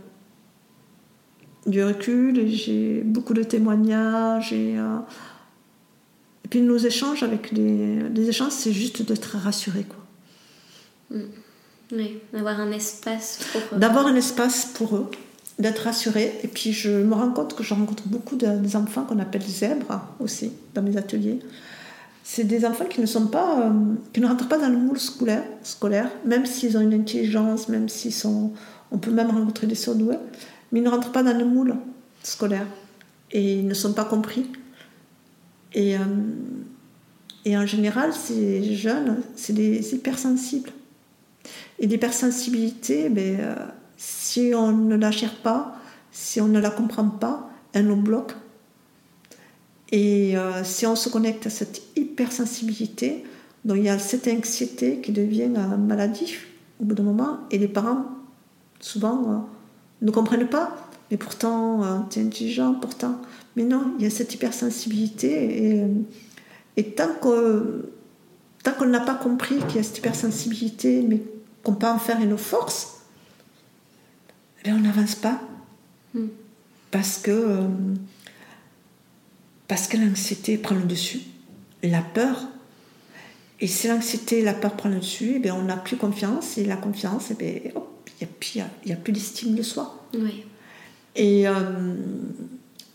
du 1.66 1.84
recul 1.84 2.36
et 2.38 2.48
j'ai 2.48 3.02
beaucoup 3.02 3.32
de 3.32 3.44
témoignages. 3.44 4.52
Et, 4.52 4.76
euh, 4.76 4.98
et 6.44 6.48
puis 6.48 6.60
nos 6.62 6.76
échanges 6.76 7.22
avec 7.22 7.52
les, 7.52 8.08
les 8.08 8.28
échanges, 8.28 8.52
c'est 8.52 8.72
juste 8.72 9.02
d'être 9.02 9.36
rassuré. 9.36 9.84
Quoi. 9.84 11.18
Mm. 11.18 11.22
Oui, 11.92 12.18
d'avoir 12.32 12.60
un 12.60 12.72
espace 12.72 13.40
pour 13.52 13.60
eux. 13.60 13.78
D'avoir 13.78 14.06
un 14.06 14.14
espace 14.14 14.66
pour 14.66 14.96
eux 14.96 15.10
d'être 15.58 15.84
rassurée. 15.84 16.32
Et 16.42 16.48
puis 16.48 16.72
je 16.72 16.90
me 16.90 17.14
rends 17.14 17.30
compte 17.30 17.54
que 17.54 17.62
je 17.62 17.74
rencontre 17.74 18.04
beaucoup 18.06 18.36
d'enfants 18.36 19.04
qu'on 19.04 19.18
appelle 19.18 19.42
zèbres 19.42 20.00
aussi 20.20 20.52
dans 20.74 20.82
mes 20.82 20.96
ateliers. 20.96 21.38
C'est 22.22 22.44
des 22.44 22.64
enfants 22.64 22.86
qui 22.86 23.00
ne 23.00 23.06
sont 23.06 23.26
pas, 23.26 23.66
euh, 23.66 23.70
qui 24.12 24.20
ne 24.20 24.26
rentrent 24.26 24.48
pas 24.48 24.58
dans 24.58 24.70
le 24.70 24.78
moule 24.78 24.98
scolaire, 24.98 25.44
scolaire 25.62 26.10
même 26.24 26.46
s'ils 26.46 26.76
ont 26.76 26.80
une 26.80 26.94
intelligence, 26.94 27.68
même 27.68 27.88
s'ils 27.88 28.14
sont, 28.14 28.52
on 28.90 28.98
peut 28.98 29.10
même 29.10 29.30
rencontrer 29.30 29.66
des 29.66 29.74
surdoués, 29.74 30.16
mais 30.72 30.80
ils 30.80 30.82
ne 30.82 30.88
rentrent 30.88 31.12
pas 31.12 31.22
dans 31.22 31.36
le 31.36 31.44
moule 31.44 31.74
scolaire 32.22 32.66
et 33.30 33.56
ils 33.56 33.66
ne 33.66 33.74
sont 33.74 33.92
pas 33.92 34.04
compris. 34.04 34.46
Et, 35.74 35.96
euh, 35.96 36.00
et 37.44 37.58
en 37.58 37.66
général, 37.66 38.12
ces 38.14 38.74
jeunes, 38.74 39.18
c'est 39.36 39.52
des 39.52 39.94
hypersensibles. 39.94 40.70
Et 41.78 41.86
l'hypersensibilité, 41.86 43.08
ben, 43.08 43.40
euh, 43.40 43.54
si 43.96 44.52
on 44.54 44.72
ne 44.72 44.96
la 44.96 45.10
gère 45.10 45.36
pas, 45.36 45.76
si 46.12 46.40
on 46.40 46.46
ne 46.46 46.60
la 46.60 46.70
comprend 46.70 47.08
pas, 47.08 47.50
elle 47.72 47.86
nous 47.86 47.96
bloque. 47.96 48.34
Et 49.92 50.36
euh, 50.36 50.64
si 50.64 50.86
on 50.86 50.96
se 50.96 51.08
connecte 51.08 51.46
à 51.46 51.50
cette 51.50 51.82
hypersensibilité, 51.96 53.24
donc 53.64 53.78
il 53.78 53.84
y 53.84 53.88
a 53.88 53.98
cette 53.98 54.26
anxiété 54.28 55.00
qui 55.00 55.12
devient 55.12 55.52
euh, 55.56 55.76
maladif 55.76 56.46
au 56.80 56.84
bout 56.84 56.94
d'un 56.94 57.02
moment, 57.02 57.38
et 57.50 57.58
les 57.58 57.68
parents, 57.68 58.06
souvent, 58.80 59.30
euh, 59.30 59.36
ne 60.02 60.10
comprennent 60.10 60.48
pas, 60.48 60.76
mais 61.10 61.16
pourtant, 61.16 62.06
tu 62.10 62.18
es 62.18 62.22
intelligent, 62.22 62.74
pourtant. 62.74 63.20
Mais 63.56 63.62
non, 63.62 63.92
il 63.98 64.04
y 64.04 64.06
a 64.06 64.10
cette 64.10 64.34
hypersensibilité, 64.34 65.74
et, 65.74 65.84
et 66.76 66.84
tant 66.94 67.08
qu'on 67.20 68.86
n'a 68.86 69.00
pas 69.00 69.14
compris 69.14 69.56
qu'il 69.68 69.76
y 69.76 69.78
a 69.78 69.82
cette 69.82 69.98
hypersensibilité, 69.98 71.04
mais 71.06 71.20
qu'on 71.64 71.74
peut 71.74 71.88
en 71.88 71.98
faire 71.98 72.20
une 72.20 72.38
force, 72.38 72.94
on 74.72 74.80
n'avance 74.80 75.14
pas. 75.14 75.40
Hmm. 76.14 76.28
Parce 76.90 77.18
que, 77.18 77.30
euh, 77.30 77.68
parce 79.68 79.88
que 79.88 79.96
l'anxiété 79.96 80.58
prend 80.58 80.76
le 80.76 80.84
dessus, 80.84 81.20
la 81.82 82.02
peur. 82.02 82.46
Et 83.60 83.66
si 83.66 83.88
l'anxiété 83.88 84.40
et 84.40 84.42
la 84.42 84.54
peur 84.54 84.74
prennent 84.76 84.94
le 84.94 85.00
dessus, 85.00 85.34
eh 85.36 85.38
bien, 85.38 85.54
on 85.54 85.62
n'a 85.62 85.76
plus 85.76 85.96
confiance. 85.96 86.58
Et 86.58 86.64
la 86.64 86.76
confiance, 86.76 87.32
eh 87.40 87.72
il 88.20 88.64
n'y 88.86 88.92
a, 88.92 88.96
plus 88.96 89.12
d'estime 89.12 89.54
de 89.54 89.62
soi. 89.62 90.06
Et, 91.16 91.48
euh, 91.48 91.52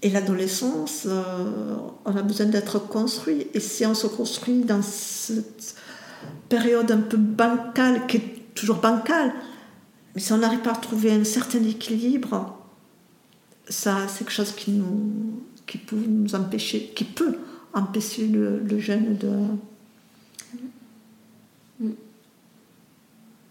et 0.01 0.09
l'adolescence, 0.09 1.03
euh, 1.05 1.75
on 2.05 2.15
a 2.15 2.21
besoin 2.21 2.47
d'être 2.47 2.79
construit. 2.79 3.47
Et 3.53 3.59
si 3.59 3.85
on 3.85 3.93
se 3.93 4.07
construit 4.07 4.63
dans 4.63 4.81
cette 4.81 5.75
période 6.47 6.91
un 6.91 7.01
peu 7.01 7.17
bancale, 7.17 8.07
qui 8.07 8.17
est 8.17 8.38
toujours 8.59 8.77
bancale, 8.77 9.33
mais 10.13 10.21
si 10.21 10.33
on 10.33 10.37
n'arrive 10.37 10.59
pas 10.59 10.71
à 10.71 10.75
trouver 10.75 11.11
un 11.11 11.23
certain 11.23 11.63
équilibre, 11.63 12.57
ça, 13.69 14.07
c'est 14.07 14.19
quelque 14.19 14.33
chose 14.33 14.51
qui 14.51 14.71
nous, 14.71 15.41
qui 15.65 15.77
peut 15.77 15.95
nous 15.95 16.35
empêcher, 16.35 16.91
qui 16.95 17.03
peut 17.03 17.37
empêcher 17.73 18.27
le, 18.27 18.59
le 18.59 18.79
jeune 18.79 19.15
de 19.17 19.29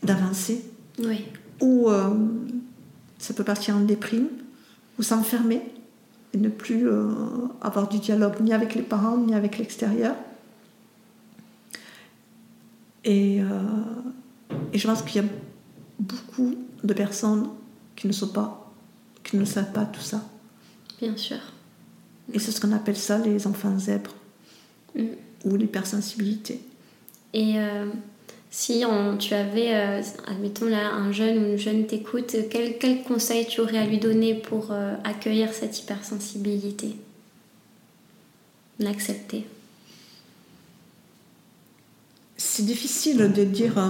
d'avancer. 0.03 0.65
Oui. 1.01 1.25
Ou 1.61 1.89
euh, 1.89 2.15
ça 3.19 3.35
peut 3.35 3.45
partir 3.45 3.77
en 3.77 3.81
déprime, 3.81 4.29
ou 4.99 5.03
s'enfermer 5.03 5.63
et 6.35 6.39
ne 6.39 6.49
plus 6.49 6.89
euh, 6.89 7.09
avoir 7.63 7.89
du 7.89 7.99
dialogue 7.99 8.35
ni 8.41 8.53
avec 8.53 8.75
les 8.75 8.83
parents 8.83 9.17
ni 9.17 9.35
avec 9.35 9.59
l'extérieur. 9.59 10.15
Et, 13.05 13.41
euh, 13.41 13.47
et 14.73 14.79
je 14.79 14.87
pense 14.87 15.03
qu'il 15.03 15.23
y 15.23 15.25
a 15.25 15.29
beaucoup 15.99 16.55
de 16.85 16.95
personnes 16.95 17.49
qui 17.97 18.07
ne 18.07 18.13
sont 18.13 18.29
pas, 18.29 18.71
qui 19.25 19.37
ne 19.37 19.45
savent 19.45 19.73
pas 19.73 19.85
tout 19.85 20.01
ça. 20.01 20.23
Bien 21.01 21.17
sûr. 21.17 21.39
Et 22.33 22.39
c'est 22.39 22.51
ce 22.53 22.61
qu'on 22.61 22.73
appelle 22.73 22.97
ça 22.97 23.19
les 23.19 23.47
enfants 23.47 23.79
zèbres 23.79 24.15
Mm. 24.95 25.03
ou 25.45 25.57
l'hypersensibilité. 25.57 26.61
Et 27.35 27.59
euh, 27.59 27.87
si 28.51 28.85
on- 28.89 29.17
tu 29.19 29.35
avais, 29.35 29.75
euh, 29.75 30.03
admettons 30.27 30.65
là, 30.67 30.93
un 30.95 31.13
jeune 31.13 31.39
ou 31.39 31.47
une 31.53 31.59
jeune 31.59 31.87
t'écoute, 31.87 32.35
quel, 32.51 32.79
quel 32.79 33.03
conseil 33.03 33.47
tu 33.47 33.61
aurais 33.61 33.79
à 33.79 33.85
lui 33.87 33.99
donner 33.99 34.35
pour 34.35 34.69
euh, 34.73 34.95
accueillir 35.05 35.53
cette 35.53 35.79
hypersensibilité? 35.79 36.97
L'accepter? 38.79 39.45
C'est 42.37 42.65
difficile 42.65 43.33
de 43.33 43.45
dire, 43.45 43.77
euh, 43.79 43.89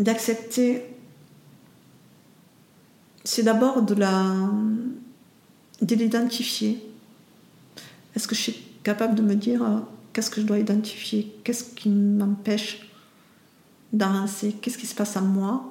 d'accepter. 0.00 0.82
C'est 3.22 3.44
d'abord 3.44 3.82
de 3.82 3.94
la, 3.94 4.34
de 5.82 5.94
l'identifier. 5.94 6.84
Est-ce 8.16 8.26
que 8.26 8.34
je 8.34 8.40
suis 8.40 8.62
capable 8.82 9.14
de 9.14 9.22
me 9.22 9.34
dire 9.34 9.62
euh, 9.62 9.78
qu'est-ce 10.12 10.30
que 10.30 10.40
je 10.40 10.46
dois 10.46 10.58
identifier, 10.58 11.32
qu'est-ce 11.44 11.64
qui 11.64 11.90
m'empêche 11.90 12.90
d'avancer, 13.92 14.56
qu'est-ce 14.60 14.78
qui 14.78 14.86
se 14.86 14.94
passe 14.94 15.16
à 15.16 15.20
moi? 15.20 15.70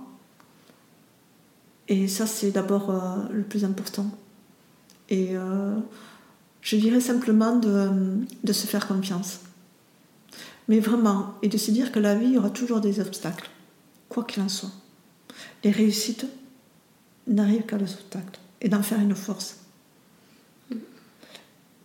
Et 1.87 2.07
ça, 2.07 2.27
c'est 2.27 2.51
d'abord 2.51 2.91
euh, 2.91 3.27
le 3.31 3.43
plus 3.43 3.65
important. 3.65 4.05
Et 5.09 5.35
euh, 5.35 5.75
je 6.61 6.75
dirais 6.75 7.01
simplement 7.01 7.55
de, 7.55 7.89
de 8.43 8.53
se 8.53 8.67
faire 8.67 8.87
confiance. 8.87 9.39
Mais 10.67 10.79
vraiment, 10.79 11.33
et 11.41 11.47
de 11.47 11.57
se 11.57 11.71
dire 11.71 11.91
que 11.91 11.97
la 11.99 12.13
vie, 12.13 12.27
il 12.27 12.33
y 12.33 12.37
aura 12.37 12.51
toujours 12.51 12.79
des 12.79 12.99
obstacles, 12.99 13.49
quoi 14.09 14.23
qu'il 14.23 14.41
en 14.41 14.49
soit. 14.49 14.71
Les 15.63 15.71
réussites 15.71 16.25
n'arrivent 17.27 17.65
qu'à 17.65 17.77
les 17.77 17.93
obstacles, 17.93 18.39
et 18.61 18.69
d'en 18.69 18.83
faire 18.83 18.99
une 18.99 19.15
force. 19.15 19.57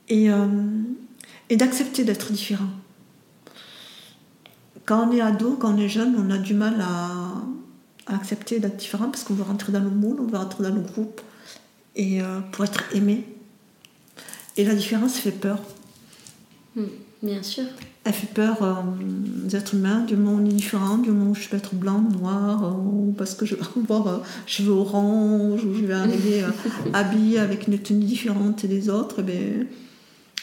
Et, 0.09 0.31
euh, 0.31 0.47
et 1.49 1.57
d'accepter 1.57 2.05
d'être 2.05 2.33
différent. 2.33 2.69
Quand 4.85 5.09
on 5.09 5.13
est 5.13 5.21
ado, 5.21 5.57
quand 5.57 5.75
on 5.75 5.79
est 5.79 5.89
jeune, 5.89 6.15
on 6.19 6.31
a 6.31 6.39
du 6.39 6.55
mal 6.55 6.81
à, 6.81 7.33
accepter 8.07 8.59
d'être 8.59 8.77
différent 8.77 9.09
parce 9.09 9.25
qu'on 9.25 9.33
veut 9.33 9.45
rentrer 9.45 9.73
dans 9.73 9.81
le 9.81 9.89
moule, 9.89 10.21
on 10.21 10.27
veut 10.27 10.37
rentrer 10.37 10.63
dans 10.63 10.75
le 10.75 10.83
groupe, 10.83 11.23
et 11.97 12.21
euh, 12.21 12.41
pour 12.53 12.65
être 12.65 12.95
aimé. 12.95 13.25
Et 14.57 14.65
la 14.65 14.75
différence 14.75 15.17
fait 15.17 15.33
peur. 15.33 15.59
Mm. 16.77 16.85
Bien 17.23 17.43
sûr. 17.43 17.65
Elle 18.05 18.13
fait 18.13 18.33
peur 18.35 18.63
euh, 18.63 18.75
aux 19.47 19.57
êtres 19.57 19.75
humains, 19.75 20.01
du 20.01 20.15
moment 20.17 20.37
où 20.37 20.43
on 20.43 20.45
est 20.45 20.53
différent, 20.53 20.99
du 20.99 21.11
moment 21.11 21.31
où 21.31 21.35
je 21.35 21.49
peux 21.49 21.57
être 21.57 21.75
blanc, 21.75 22.01
noir, 22.01 22.65
euh, 22.65 23.13
parce 23.17 23.35
que 23.35 23.47
je 23.47 23.55
vais 23.55 23.63
avoir 23.77 24.07
euh, 24.07 24.19
cheveux 24.47 24.73
orange, 24.73 25.65
ou 25.65 25.75
je 25.75 25.85
vais 25.87 25.95
arriver 25.95 26.43
euh, 26.43 26.51
habillée 26.93 27.39
avec 27.39 27.67
une 27.67 27.79
tenue 27.79 28.05
différente 28.05 28.67
des 28.67 28.91
autres, 28.91 29.17
eh 29.21 29.23
ben, 29.23 29.67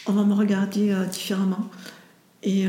on 0.06 0.12
va 0.12 0.24
me 0.24 0.34
regarder 0.34 0.90
euh, 0.90 1.04
différemment. 1.06 1.70
Et 2.44 2.64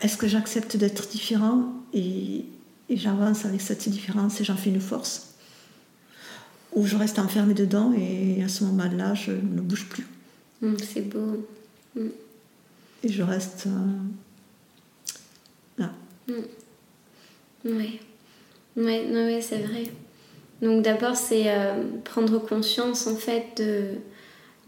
est-ce 0.00 0.16
que 0.16 0.26
j'accepte 0.26 0.78
d'être 0.78 1.10
différent? 1.10 1.74
Et, 1.92 2.46
et 2.88 2.96
j'avance 2.96 3.44
avec 3.44 3.60
cette 3.60 3.86
différence 3.86 4.40
et 4.40 4.44
j'en 4.44 4.56
fais 4.56 4.70
une 4.70 4.80
force 4.80 5.34
Ou 6.72 6.86
je 6.86 6.96
reste 6.96 7.18
enfermée 7.18 7.52
dedans 7.52 7.92
et 7.92 8.42
à 8.42 8.48
ce 8.48 8.64
moment-là, 8.64 9.12
je 9.12 9.32
ne 9.32 9.60
bouge 9.60 9.90
plus. 9.90 10.06
Mm, 10.62 10.76
C'est 10.78 11.06
beau. 11.06 11.46
Et 13.02 13.08
je 13.08 13.22
reste 13.22 13.66
euh, 13.66 13.98
là. 15.78 15.90
Oui. 17.64 18.00
Ouais, 18.76 19.40
c'est 19.42 19.58
vrai. 19.58 19.84
Donc 20.62 20.82
d'abord, 20.82 21.16
c'est 21.16 21.44
euh, 21.46 21.82
prendre 22.04 22.38
conscience 22.38 23.06
en 23.06 23.16
fait 23.16 23.46
de, 23.56 23.94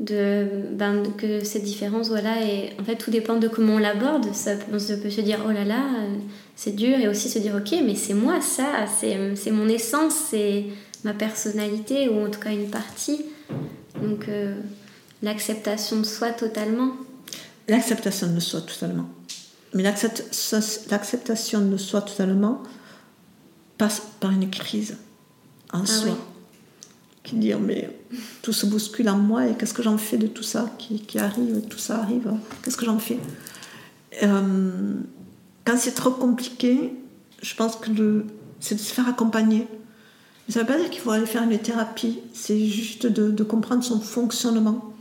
de 0.01 0.47
ben, 0.73 1.03
que 1.17 1.45
cette 1.45 1.65
différence, 1.65 2.09
voilà, 2.09 2.43
et 2.43 2.71
en 2.81 2.85
fait 2.85 2.97
tout 2.97 3.11
dépend 3.11 3.37
de 3.37 3.49
comment 3.49 3.75
on 3.75 3.79
l'aborde. 3.79 4.27
On 4.27 4.73
peut 4.73 4.79
se 4.79 5.21
dire 5.21 5.41
oh 5.47 5.53
là 5.53 5.65
là, 5.65 5.85
euh, 6.01 6.17
c'est 6.57 6.75
dur, 6.75 6.99
et 6.99 7.09
aussi 7.09 7.29
se 7.29 7.39
dire 7.39 7.55
ok, 7.55 7.75
mais 7.85 7.95
c'est 7.95 8.15
moi 8.15 8.41
ça, 8.41 8.87
c'est 8.99 9.37
c'est 9.37 9.51
mon 9.51 9.69
essence, 9.69 10.15
c'est 10.31 10.65
ma 11.05 11.13
personnalité 11.13 12.09
ou 12.09 12.27
en 12.27 12.31
tout 12.31 12.41
cas 12.41 12.53
une 12.53 12.71
partie. 12.71 13.27
Donc 14.01 14.29
euh, 14.29 14.55
l'acceptation 15.23 15.99
de 15.99 16.05
soi 16.05 16.31
totalement. 16.31 16.93
L'acceptation 17.69 18.33
de 18.33 18.41
soi 18.41 18.61
totalement. 18.63 19.09
Mais 19.75 19.83
l'accept- 19.83 20.25
l'acceptation 20.91 21.61
de 21.67 21.77
soi 21.77 22.03
totalement 22.03 22.63
passe 23.79 24.03
par 24.21 24.31
une 24.31 24.51
crise 24.51 24.97
en 25.73 25.87
soi. 25.87 26.11
oui. 26.11 26.17
Qui 27.23 27.37
dit, 27.37 27.55
oh, 27.55 27.59
mais 27.61 27.89
tout 28.43 28.53
se 28.53 28.67
bouscule 28.67 29.09
en 29.09 29.17
moi 29.17 29.47
et 29.47 29.55
qu'est-ce 29.55 29.73
que 29.75 29.83
j'en 29.83 29.97
fais 29.97 30.19
de 30.19 30.27
tout 30.27 30.43
ça 30.43 30.69
qui, 30.77 31.01
qui 31.01 31.19
arrive, 31.21 31.63
tout 31.71 31.79
ça 31.79 32.01
arrive, 32.01 32.33
qu'est-ce 32.63 32.77
que 32.77 32.85
j'en 32.85 32.99
fais? 32.99 33.19
Euh, 34.25 34.95
Quand 35.65 35.79
c'est 35.79 35.93
trop 35.95 36.11
compliqué, 36.11 36.93
je 37.41 37.55
pense 37.55 37.77
que 37.77 38.25
c'est 38.59 38.75
de 38.75 38.81
se 38.81 38.93
faire 38.93 39.09
accompagner. 39.09 39.69
Mais 40.49 40.55
ça 40.55 40.61
ne 40.61 40.65
veut 40.67 40.73
pas 40.75 40.79
dire 40.81 40.91
qu'il 40.91 41.01
faut 41.01 41.13
aller 41.13 41.25
faire 41.27 41.45
une 41.45 41.57
thérapie, 41.61 42.19
c'est 42.35 42.67
juste 42.67 43.07
de, 43.07 43.31
de 43.31 43.45
comprendre 43.45 43.85
son 43.85 44.01
fonctionnement 44.01 44.93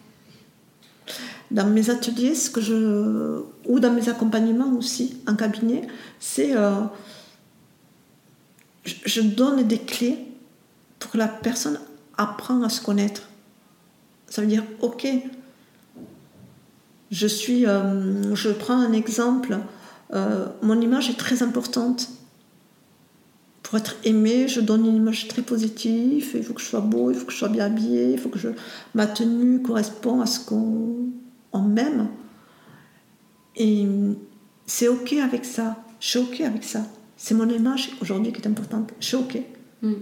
dans 1.51 1.67
mes 1.67 1.89
ateliers, 1.89 2.33
ce 2.33 2.49
que 2.49 2.61
je, 2.61 3.41
ou 3.67 3.79
dans 3.79 3.91
mes 3.91 4.07
accompagnements 4.09 4.73
aussi 4.77 5.17
en 5.27 5.35
cabinet, 5.35 5.85
c'est 6.19 6.55
euh, 6.55 6.81
je, 8.85 9.21
donne 9.21 9.63
des 9.67 9.77
clés 9.77 10.17
pour 10.99 11.11
que 11.11 11.17
la 11.17 11.27
personne 11.27 11.79
apprenne 12.17 12.63
à 12.63 12.69
se 12.69 12.81
connaître. 12.81 13.29
Ça 14.27 14.41
veut 14.41 14.47
dire, 14.47 14.63
ok, 14.81 15.07
je 17.11 17.27
suis, 17.27 17.65
euh, 17.65 18.33
je 18.33 18.49
prends 18.49 18.79
un 18.79 18.93
exemple, 18.93 19.59
euh, 20.13 20.45
mon 20.61 20.79
image 20.79 21.09
est 21.09 21.17
très 21.17 21.43
importante. 21.43 22.09
Pour 23.63 23.77
être 23.77 23.95
aimée, 24.05 24.47
je 24.47 24.61
donne 24.61 24.85
une 24.85 24.95
image 24.95 25.27
très 25.27 25.41
positive. 25.41 26.31
Il 26.33 26.43
faut 26.43 26.53
que 26.53 26.61
je 26.61 26.65
sois 26.65 26.81
beau, 26.81 27.11
il 27.11 27.17
faut 27.17 27.25
que 27.25 27.31
je 27.31 27.37
sois 27.37 27.49
bien 27.49 27.65
habillée, 27.65 28.11
il 28.13 28.17
faut 28.17 28.29
que 28.29 28.39
je, 28.39 28.49
ma 28.95 29.05
tenue 29.05 29.61
corresponde 29.61 30.21
à 30.21 30.25
ce 30.25 30.39
qu'on 30.39 31.11
on 31.53 31.61
m'aime. 31.61 32.09
Et 33.55 33.85
c'est 34.65 34.87
ok 34.87 35.13
avec 35.13 35.45
ça. 35.45 35.83
Je 35.99 36.07
suis 36.07 36.19
ok 36.19 36.41
avec 36.41 36.63
ça. 36.63 36.85
C'est 37.17 37.33
mon 37.33 37.47
image 37.49 37.91
aujourd'hui 38.01 38.31
qui 38.31 38.41
est 38.41 38.47
importante. 38.47 38.91
Je 38.99 39.05
suis 39.05 39.17
ok. 39.17 39.37
Mm. 39.81 39.93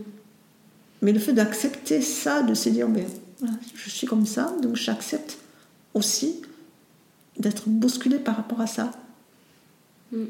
Mais 1.01 1.11
le 1.11 1.19
fait 1.19 1.33
d'accepter 1.33 2.01
ça, 2.01 2.43
de 2.43 2.53
se 2.53 2.69
dire, 2.69 2.87
ben, 2.87 3.05
voilà, 3.39 3.55
je 3.75 3.89
suis 3.89 4.07
comme 4.07 4.25
ça, 4.25 4.53
donc 4.61 4.75
j'accepte 4.75 5.37
aussi 5.93 6.41
d'être 7.37 7.67
bousculée 7.67 8.19
par 8.19 8.35
rapport 8.35 8.61
à 8.61 8.67
ça. 8.67 8.91
Mm. 10.11 10.25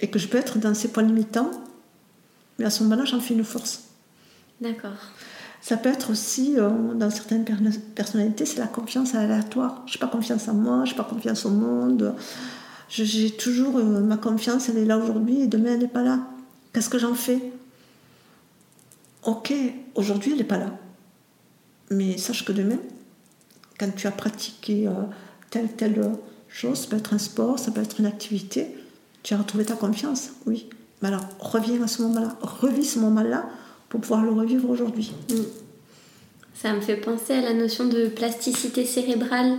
Et 0.00 0.10
que 0.10 0.18
je 0.18 0.28
peux 0.28 0.38
être 0.38 0.58
dans 0.58 0.74
ces 0.74 0.88
points 0.88 1.02
limitants, 1.02 1.50
mais 2.58 2.64
à 2.64 2.70
ce 2.70 2.82
moment-là, 2.84 3.04
j'en 3.04 3.20
fais 3.20 3.34
une 3.34 3.44
force. 3.44 3.84
D'accord. 4.60 4.92
Ça 5.60 5.76
peut 5.76 5.88
être 5.88 6.10
aussi, 6.10 6.54
euh, 6.56 6.70
dans 6.94 7.10
certaines 7.10 7.44
per- 7.44 7.54
personnalités, 7.94 8.46
c'est 8.46 8.58
la 8.60 8.68
confiance 8.68 9.14
aléatoire. 9.14 9.82
Je 9.86 9.94
n'ai 9.94 10.00
pas 10.00 10.06
confiance 10.06 10.48
en 10.48 10.54
moi, 10.54 10.84
je 10.84 10.92
n'ai 10.92 10.96
pas 10.96 11.04
confiance 11.04 11.44
au 11.44 11.50
monde. 11.50 12.14
J'ai 12.88 13.30
toujours 13.32 13.76
euh, 13.76 14.00
ma 14.00 14.16
confiance, 14.16 14.68
elle 14.68 14.78
est 14.78 14.84
là 14.86 14.96
aujourd'hui 14.98 15.42
et 15.42 15.46
demain 15.46 15.72
elle 15.74 15.80
n'est 15.80 15.88
pas 15.88 16.02
là. 16.02 16.20
Qu'est-ce 16.72 16.88
que 16.88 16.98
j'en 16.98 17.14
fais? 17.14 17.52
Ok, 19.24 19.52
aujourd'hui 19.94 20.32
elle 20.32 20.38
n'est 20.38 20.44
pas 20.44 20.58
là. 20.58 20.78
Mais 21.90 22.16
sache 22.16 22.44
que 22.44 22.52
demain, 22.52 22.78
quand 23.78 23.94
tu 23.94 24.06
as 24.06 24.10
pratiqué 24.10 24.86
euh, 24.86 24.92
telle 25.50 25.72
telle 25.72 26.12
chose, 26.48 26.78
ça 26.80 26.86
peut 26.88 26.96
être 26.96 27.12
un 27.12 27.18
sport, 27.18 27.58
ça 27.58 27.70
peut 27.72 27.82
être 27.82 28.00
une 28.00 28.06
activité, 28.06 28.74
tu 29.22 29.34
as 29.34 29.38
retrouvé 29.38 29.64
ta 29.66 29.74
confiance, 29.74 30.30
oui. 30.46 30.70
Mais 31.02 31.08
alors 31.08 31.24
reviens 31.40 31.82
à 31.82 31.88
ce 31.88 32.02
moment-là, 32.02 32.36
revis 32.40 32.84
ce 32.84 32.98
moment-là 33.00 33.44
pour 33.88 34.00
pouvoir 34.00 34.22
le 34.22 34.32
revivre 34.32 34.68
aujourd'hui. 34.70 35.12
Ça 36.54 36.72
me 36.74 36.80
fait 36.80 36.96
penser 36.96 37.32
à 37.34 37.40
la 37.40 37.54
notion 37.54 37.86
de 37.86 38.08
plasticité 38.08 38.84
cérébrale. 38.84 39.56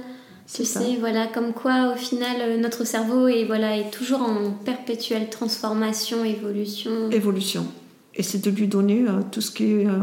Tu 0.52 0.66
ça. 0.66 0.82
sais, 0.82 0.96
voilà, 1.00 1.28
comme 1.28 1.54
quoi 1.54 1.94
au 1.94 1.96
final 1.98 2.38
euh, 2.42 2.58
notre 2.58 2.84
cerveau 2.84 3.28
est, 3.28 3.46
voilà, 3.46 3.78
est 3.78 3.92
toujours 3.92 4.22
en 4.22 4.52
perpétuelle 4.52 5.30
transformation, 5.30 6.26
évolution. 6.26 7.12
Évolution. 7.12 7.68
Et 8.16 8.24
c'est 8.24 8.40
de 8.40 8.50
lui 8.50 8.68
donner 8.68 9.08
euh, 9.08 9.22
tout 9.32 9.42
ce 9.42 9.52
qui 9.52 9.66
est. 9.66 9.86
euh, 9.88 10.00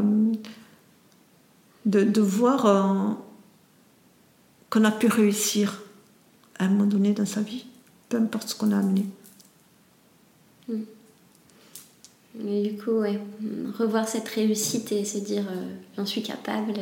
de, 1.84 2.02
de 2.04 2.20
voir 2.20 2.66
euh, 2.66 3.12
qu'on 4.70 4.84
a 4.84 4.90
pu 4.92 5.06
réussir 5.08 5.82
à 6.58 6.64
un 6.64 6.68
moment 6.68 6.86
donné 6.86 7.12
dans 7.12 7.26
sa 7.26 7.40
vie, 7.40 7.66
peu 8.08 8.16
importe 8.16 8.48
ce 8.48 8.54
qu'on 8.54 8.72
a 8.72 8.78
amené. 8.78 9.04
Du 12.38 12.76
coup, 12.76 12.90
ouais, 13.00 13.18
revoir 13.78 14.06
cette 14.06 14.28
réussite 14.28 14.92
et 14.92 15.04
se 15.04 15.18
dire 15.18 15.44
euh, 15.50 15.64
j'en 15.96 16.04
suis 16.04 16.22
capable. 16.22 16.74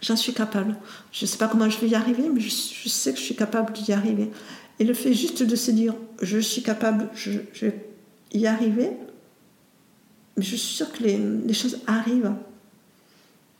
J'en 0.00 0.16
suis 0.16 0.32
capable. 0.32 0.74
Je 1.12 1.24
ne 1.24 1.28
sais 1.28 1.36
pas 1.36 1.48
comment 1.48 1.68
je 1.68 1.78
vais 1.80 1.88
y 1.88 1.94
arriver, 1.94 2.28
mais 2.32 2.40
je, 2.40 2.48
je, 2.48 2.88
sais 2.88 3.12
que 3.12 3.18
je 3.18 3.24
suis 3.24 3.36
capable 3.36 3.72
d'y 3.74 3.92
arriver. 3.92 4.30
Et 4.78 4.84
le 4.84 4.94
fait 4.94 5.12
juste 5.12 5.42
de 5.42 5.54
se 5.54 5.70
dire 5.70 5.94
je 6.22 6.38
suis 6.38 6.62
capable, 6.62 7.08
je, 7.14 7.32
je 7.52 7.66
vais 7.66 7.84
y 8.32 8.46
arriver, 8.46 8.90
mais 10.36 10.42
je 10.42 10.56
suis 10.56 10.58
sûre 10.76 10.90
que 10.92 11.02
les, 11.02 11.18
les 11.18 11.54
choses 11.54 11.78
arrivent. 11.86 12.32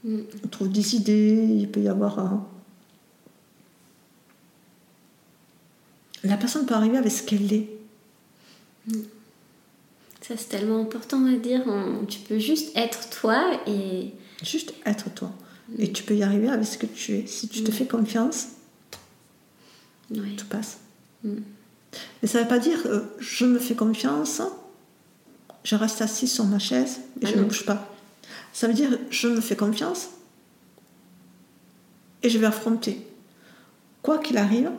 Mm. 0.04 0.20
On 0.44 0.48
trouve 0.48 0.70
des 0.70 0.96
idées, 0.96 1.46
il 1.50 1.68
peut 1.68 1.80
y 1.80 1.88
avoir. 1.88 2.18
un- 2.18 2.46
La 6.24 6.36
personne 6.38 6.64
peut 6.64 6.74
arriver 6.74 6.96
avec 6.96 7.12
ce 7.12 7.22
qu'elle 7.24 7.52
est. 7.52 7.68
Ça, 10.26 10.36
c'est 10.36 10.48
tellement 10.48 10.80
important 10.80 11.24
à 11.26 11.36
dire. 11.36 11.62
On- 11.66 12.04
tu 12.06 12.20
peux 12.20 12.38
juste 12.38 12.76
être 12.76 13.10
toi 13.10 13.60
et. 13.66 14.12
Juste 14.42 14.74
être 14.86 15.12
toi. 15.14 15.32
Et 15.78 15.92
tu 15.92 16.02
peux 16.02 16.14
y 16.14 16.22
arriver 16.22 16.48
avec 16.48 16.66
ce 16.66 16.78
que 16.78 16.86
tu 16.86 17.12
es. 17.14 17.26
Si 17.26 17.48
tu 17.48 17.62
te 17.64 17.70
fais 17.70 17.86
confiance, 17.86 18.48
tout 20.36 20.46
passe. 20.48 20.78
Mm. 21.24 21.36
Mais 22.22 22.28
ça 22.28 22.38
ne 22.38 22.44
veut 22.44 22.48
pas 22.48 22.58
dire 22.58 22.78
euh, 22.86 23.02
je 23.18 23.44
me 23.44 23.58
fais 23.58 23.74
confiance, 23.74 24.42
je 25.64 25.76
reste 25.76 26.00
assis 26.02 26.26
sur 26.26 26.44
ma 26.44 26.58
chaise 26.58 27.00
et 27.20 27.24
Ah 27.26 27.28
je 27.28 27.36
ne 27.38 27.44
bouge 27.44 27.64
pas. 27.64 27.94
Ça 28.52 28.66
veut 28.66 28.74
dire 28.74 28.98
je 29.10 29.28
me 29.28 29.40
fais 29.40 29.56
confiance 29.56 30.08
et 32.22 32.30
je 32.30 32.38
vais 32.38 32.46
affronter. 32.46 33.06
Quoi 34.02 34.18
qu'il 34.18 34.36
arrive, 34.36 34.70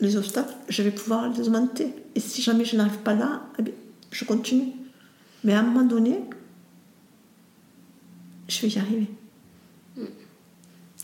les 0.00 0.16
obstacles, 0.16 0.54
je 0.68 0.82
vais 0.82 0.90
pouvoir 0.90 1.28
les 1.28 1.40
augmenter. 1.40 1.92
Et 2.14 2.20
si 2.20 2.40
jamais 2.42 2.64
je 2.64 2.76
n'arrive 2.76 2.98
pas 2.98 3.14
là, 3.14 3.42
eh 3.58 3.62
bien, 3.62 3.74
je 4.16 4.24
continue. 4.24 4.72
Mais 5.44 5.52
à 5.52 5.60
un 5.60 5.62
moment 5.62 5.84
donné, 5.84 6.20
je 8.48 8.62
vais 8.62 8.68
y 8.68 8.78
arriver. 8.78 9.06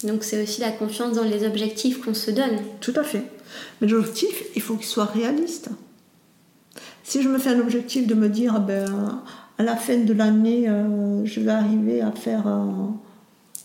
Donc, 0.04 0.24
c'est 0.24 0.42
aussi 0.42 0.60
la 0.60 0.72
confiance 0.72 1.14
dans 1.14 1.22
les 1.22 1.46
objectifs 1.46 2.00
qu'on 2.00 2.14
se 2.14 2.30
donne. 2.30 2.58
Tout 2.80 2.94
à 2.96 3.04
fait. 3.04 3.24
Mais 3.80 3.86
l'objectif, 3.86 4.44
il 4.56 4.62
faut 4.62 4.74
qu'il 4.76 4.86
soit 4.86 5.04
réaliste. 5.04 5.68
Si 7.04 7.22
je 7.22 7.28
me 7.28 7.38
fais 7.38 7.50
un 7.50 7.60
objectif 7.60 8.06
de 8.06 8.14
me 8.14 8.28
dire, 8.28 8.60
ben, 8.60 9.22
à 9.58 9.62
la 9.62 9.76
fin 9.76 9.98
de 9.98 10.12
l'année, 10.12 10.68
euh, 10.68 11.24
je 11.24 11.40
vais 11.40 11.50
arriver 11.50 12.00
à 12.00 12.10
faire 12.10 12.46
euh, 12.46 12.88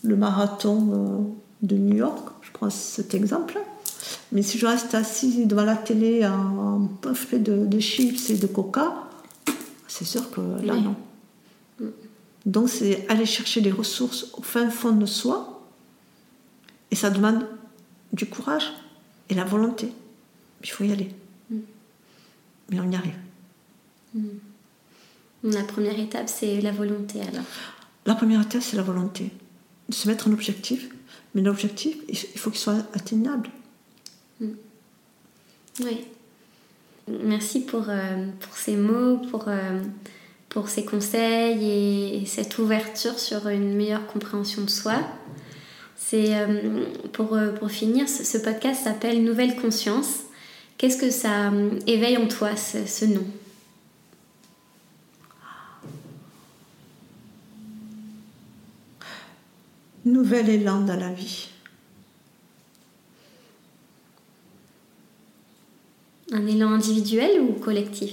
le 0.04 0.16
marathon 0.16 0.88
euh, 0.92 1.66
de 1.66 1.76
New 1.76 1.96
York, 1.96 2.28
je 2.42 2.52
prends 2.52 2.70
cet 2.70 3.14
exemple. 3.14 3.58
Mais 4.30 4.42
si 4.42 4.58
je 4.58 4.66
reste 4.66 4.94
assis 4.94 5.46
devant 5.46 5.64
la 5.64 5.76
télé 5.76 6.24
en 6.26 6.88
de, 7.32 7.66
de 7.66 7.80
chips 7.80 8.30
et 8.30 8.36
de 8.36 8.46
coca, 8.46 9.07
c'est 9.98 10.04
sûr 10.04 10.30
que 10.30 10.40
là, 10.40 10.74
Oui. 10.74 10.82
non. 10.82 10.96
Donc, 12.46 12.68
c'est 12.68 13.04
aller 13.08 13.26
chercher 13.26 13.60
des 13.60 13.72
ressources 13.72 14.28
au 14.34 14.42
fin 14.42 14.70
fond 14.70 14.92
de 14.92 15.06
soi. 15.06 15.60
Et 16.92 16.94
ça 16.96 17.10
demande 17.10 17.46
du 18.12 18.26
courage 18.26 18.72
et 19.28 19.34
la 19.34 19.44
volonté. 19.44 19.92
Il 20.62 20.70
faut 20.70 20.84
y 20.84 20.92
aller. 20.92 21.10
Mais 21.50 22.78
on 22.80 22.88
y 22.90 22.94
arrive. 22.94 23.16
La 25.42 25.64
première 25.64 25.98
étape, 25.98 26.28
c'est 26.28 26.60
la 26.60 26.70
volonté 26.72 27.20
alors. 27.22 27.44
La 28.06 28.14
première 28.14 28.40
étape, 28.42 28.62
c'est 28.62 28.76
la 28.76 28.82
volonté. 28.82 29.30
De 29.88 29.94
se 29.94 30.06
mettre 30.08 30.28
un 30.28 30.32
objectif. 30.32 30.88
Mais 31.34 31.42
l'objectif, 31.42 31.96
il 32.08 32.14
il 32.34 32.38
faut 32.38 32.50
qu'il 32.50 32.60
soit 32.60 32.84
atteignable. 32.94 33.50
Oui. 35.80 36.06
Merci 37.22 37.60
pour, 37.60 37.88
euh, 37.88 38.26
pour 38.40 38.56
ces 38.56 38.76
mots, 38.76 39.18
pour, 39.30 39.44
euh, 39.48 39.80
pour 40.48 40.68
ces 40.68 40.84
conseils 40.84 41.64
et, 41.64 42.22
et 42.22 42.26
cette 42.26 42.58
ouverture 42.58 43.18
sur 43.18 43.48
une 43.48 43.74
meilleure 43.74 44.06
compréhension 44.06 44.62
de 44.62 44.70
soi. 44.70 44.94
C'est 45.96 46.36
euh, 46.36 46.84
pour, 47.12 47.36
finir, 47.70 48.08
ce, 48.08 48.38
podcast 48.38 48.84
s'appelle 48.84 49.22
Nouvelle 49.22 49.56
conscience. 49.56 50.20
Qu'est-ce 50.76 50.96
que 50.96 51.10
ça 51.10 51.52
éveille 51.86 52.16
en 52.16 52.28
toi, 52.28 52.56
ce, 52.56 52.86
ce 52.86 53.04
nom? 53.04 53.24
Nouvel 60.04 60.48
élan 60.48 60.80
dans 60.80 60.96
la 60.96 61.12
vie. 61.12 61.48
Un 66.32 66.46
élan 66.46 66.72
individuel 66.72 67.40
ou 67.40 67.52
collectif? 67.54 68.12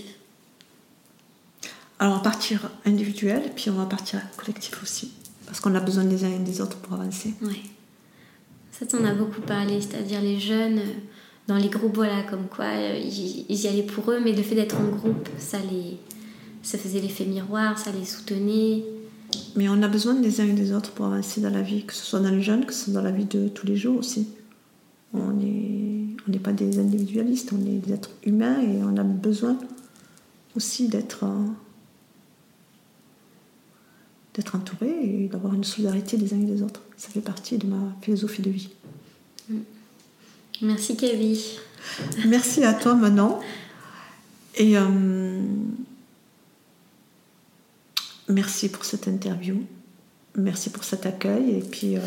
Alors, 2.00 2.14
on 2.14 2.18
va 2.18 2.24
partir 2.24 2.70
individuel, 2.86 3.52
puis 3.56 3.70
on 3.70 3.74
va 3.76 3.86
partir 3.86 4.22
collectif 4.38 4.82
aussi. 4.84 5.12
Parce 5.46 5.60
qu'on 5.60 5.76
a 5.76 5.80
besoin 5.80 6.04
des 6.04 6.24
uns 6.24 6.32
et 6.32 6.40
des 6.40 6.62
autres 6.62 6.78
pour 6.78 6.94
avancer. 6.94 7.34
Ouais. 7.42 7.62
Ça, 8.72 8.86
t'en 8.86 9.06
as 9.06 9.14
beaucoup 9.14 9.42
parlé, 9.42 9.80
c'est-à-dire 9.80 10.22
les 10.22 10.40
jeunes 10.40 10.80
euh, 10.80 10.94
dans 11.48 11.58
les 11.58 11.70
groupes, 11.70 11.96
voilà, 11.96 12.24
comme 12.24 12.48
quoi 12.48 12.66
euh, 12.66 12.98
ils, 12.98 13.46
ils 13.48 13.62
y 13.62 13.68
allaient 13.68 13.84
pour 13.84 14.12
eux, 14.12 14.20
mais 14.24 14.34
le 14.34 14.44
fait 14.44 14.56
d'être 14.56 14.76
en 14.76 14.88
groupe, 14.88 15.30
ça 15.38 15.60
les, 15.60 15.98
ça 16.62 16.78
faisait 16.78 17.00
l'effet 17.00 17.26
miroir, 17.26 17.78
ça 17.78 17.92
les 17.92 18.06
soutenait. 18.06 18.84
Mais 19.56 19.70
on 19.70 19.82
a 19.82 19.88
besoin 19.88 20.16
des 20.16 20.42
uns 20.42 20.48
et 20.48 20.54
des 20.54 20.74
autres 20.74 20.92
pour 20.92 21.06
avancer 21.06 21.40
dans 21.40 21.50
la 21.50 21.62
vie, 21.62 21.86
que 21.86 21.94
ce 21.94 22.04
soit 22.04 22.20
dans 22.20 22.32
les 22.32 22.42
jeunes, 22.42 22.66
que 22.66 22.74
ce 22.74 22.86
soit 22.86 22.94
dans 22.94 23.02
la 23.02 23.12
vie 23.12 23.26
de 23.26 23.48
tous 23.48 23.66
les 23.66 23.78
jours 23.78 24.00
aussi. 24.00 24.28
On 25.14 25.32
n'est 25.32 25.85
on 26.28 26.32
n'est 26.32 26.40
pas 26.40 26.54
des 26.54 26.80
individualistes, 26.80 27.52
on 27.54 27.62
est 27.66 27.80
des 27.80 27.94
êtres 27.94 28.12
humains 28.24 28.62
et 28.62 28.84
on 28.84 28.98
a 28.98 29.04
besoin 29.04 29.58
aussi 30.56 30.88
d'être 30.88 31.24
euh, 31.24 31.46
d'être 34.34 34.56
entouré 34.56 34.90
et 34.90 35.28
d'avoir 35.28 35.54
une 35.54 35.64
solidarité 35.64 36.18
des 36.18 36.34
uns 36.34 36.40
et 36.40 36.46
des 36.46 36.62
autres. 36.62 36.82
Ça 36.98 37.10
fait 37.10 37.22
partie 37.22 37.58
de 37.58 37.68
ma 37.68 37.96
philosophie 38.02 38.42
de 38.42 38.50
vie. 38.50 38.70
Merci 40.62 40.98
Kevin. 40.98 41.38
Merci 42.28 42.64
à 42.64 42.74
toi 42.74 42.96
Manon. 42.96 43.40
Et 44.58 44.78
euh, 44.78 45.42
merci 48.30 48.70
pour 48.70 48.86
cette 48.86 49.08
interview. 49.08 49.66
Merci 50.38 50.70
pour 50.70 50.84
cet 50.84 51.06
accueil. 51.06 51.58
Et 51.58 51.62
puis, 51.62 51.98
euh, 51.98 52.00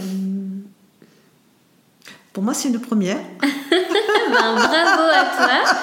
pour 2.39 2.45
moi, 2.45 2.55
c'est 2.55 2.69
une 2.69 2.79
première. 2.81 3.19
Ben, 4.31 4.55
bravo 4.55 5.03
à 5.13 5.25
toi. 5.37 5.77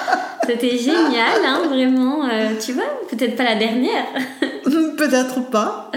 C'était 0.46 0.78
génial, 0.78 1.44
hein, 1.44 1.60
vraiment. 1.68 2.24
euh, 2.26 2.52
tu 2.58 2.72
vois, 2.72 2.84
peut-être 3.10 3.36
pas 3.36 3.44
la 3.44 3.56
dernière. 3.56 4.06
Peut-être 4.64 5.50
pas. 5.50 5.90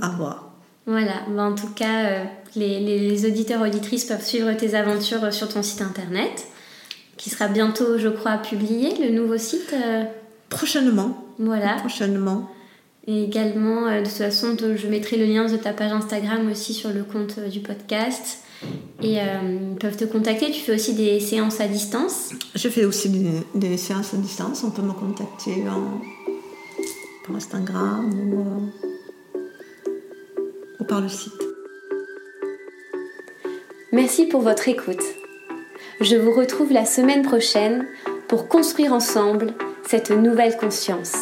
À 0.00 0.08
voir. 0.10 0.50
Voilà, 0.86 1.22
ben, 1.28 1.46
en 1.46 1.54
tout 1.56 1.70
cas, 1.74 2.04
euh, 2.04 2.24
les, 2.54 2.78
les- 2.78 3.08
les 3.10 3.26
auditeurs 3.26 3.62
auditrices 3.62 4.04
peuvent 4.04 4.24
suivre 4.24 4.52
tes 4.52 4.76
aventures 4.76 5.32
sur 5.32 5.48
ton 5.48 5.62
site 5.64 5.82
internet, 5.82 6.46
qui 7.16 7.30
sera 7.30 7.48
bientôt, 7.48 7.98
je 7.98 8.08
crois, 8.08 8.36
publié, 8.38 8.94
le 9.04 9.10
nouveau 9.10 9.38
site. 9.38 9.72
euh, 9.72 10.04
Prochainement. 10.50 11.24
voilà. 11.40 11.74
Prochainement. 11.80 12.48
Et 13.08 13.24
également, 13.24 13.86
euh, 13.88 14.00
de 14.02 14.04
toute 14.04 14.14
façon, 14.18 14.56
je 14.60 14.86
mettrai 14.86 15.16
le 15.16 15.24
lien 15.24 15.46
de 15.46 15.56
ta 15.56 15.72
page 15.72 15.90
Instagram 15.92 16.48
aussi 16.50 16.72
sur 16.74 16.90
le 16.90 17.02
compte 17.02 17.36
euh, 17.38 17.48
du 17.48 17.58
podcast. 17.60 18.38
Et 19.02 19.20
euh, 19.20 19.24
ils 19.72 19.76
peuvent 19.78 19.96
te 19.96 20.04
contacter. 20.04 20.50
Tu 20.50 20.60
fais 20.60 20.74
aussi 20.74 20.94
des 20.94 21.20
séances 21.20 21.60
à 21.60 21.68
distance. 21.68 22.30
Je 22.54 22.68
fais 22.68 22.84
aussi 22.84 23.08
des, 23.10 23.30
des 23.54 23.76
séances 23.76 24.14
à 24.14 24.16
distance. 24.16 24.64
On 24.64 24.70
peut 24.70 24.82
me 24.82 24.92
contacter 24.92 25.62
en- 25.68 26.00
par 27.26 27.36
Instagram 27.36 28.10
ou, 28.32 28.40
euh, 28.40 29.40
ou 30.80 30.84
par 30.84 31.00
le 31.00 31.08
site. 31.08 31.32
Merci 33.92 34.26
pour 34.26 34.40
votre 34.40 34.68
écoute. 34.68 35.02
Je 36.00 36.16
vous 36.16 36.32
retrouve 36.32 36.72
la 36.72 36.84
semaine 36.84 37.22
prochaine 37.22 37.86
pour 38.28 38.48
construire 38.48 38.92
ensemble 38.92 39.54
cette 39.86 40.10
nouvelle 40.10 40.56
conscience. 40.56 41.12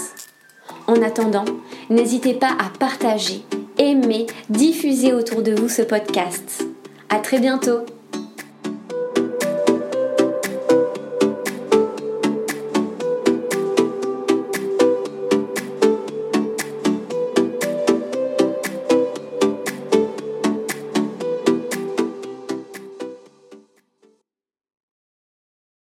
En 0.87 1.03
attendant, 1.03 1.45
n'hésitez 1.91 2.35
pas 2.35 2.51
à 2.59 2.71
partager, 2.79 3.43
aimer, 3.79 4.27
diffuser 4.49 5.13
autour 5.13 5.43
de 5.43 5.53
vous 5.53 5.69
ce 5.69 5.83
podcast. 5.83 6.65
À 7.13 7.19
très 7.19 7.39
bientôt! 7.39 7.85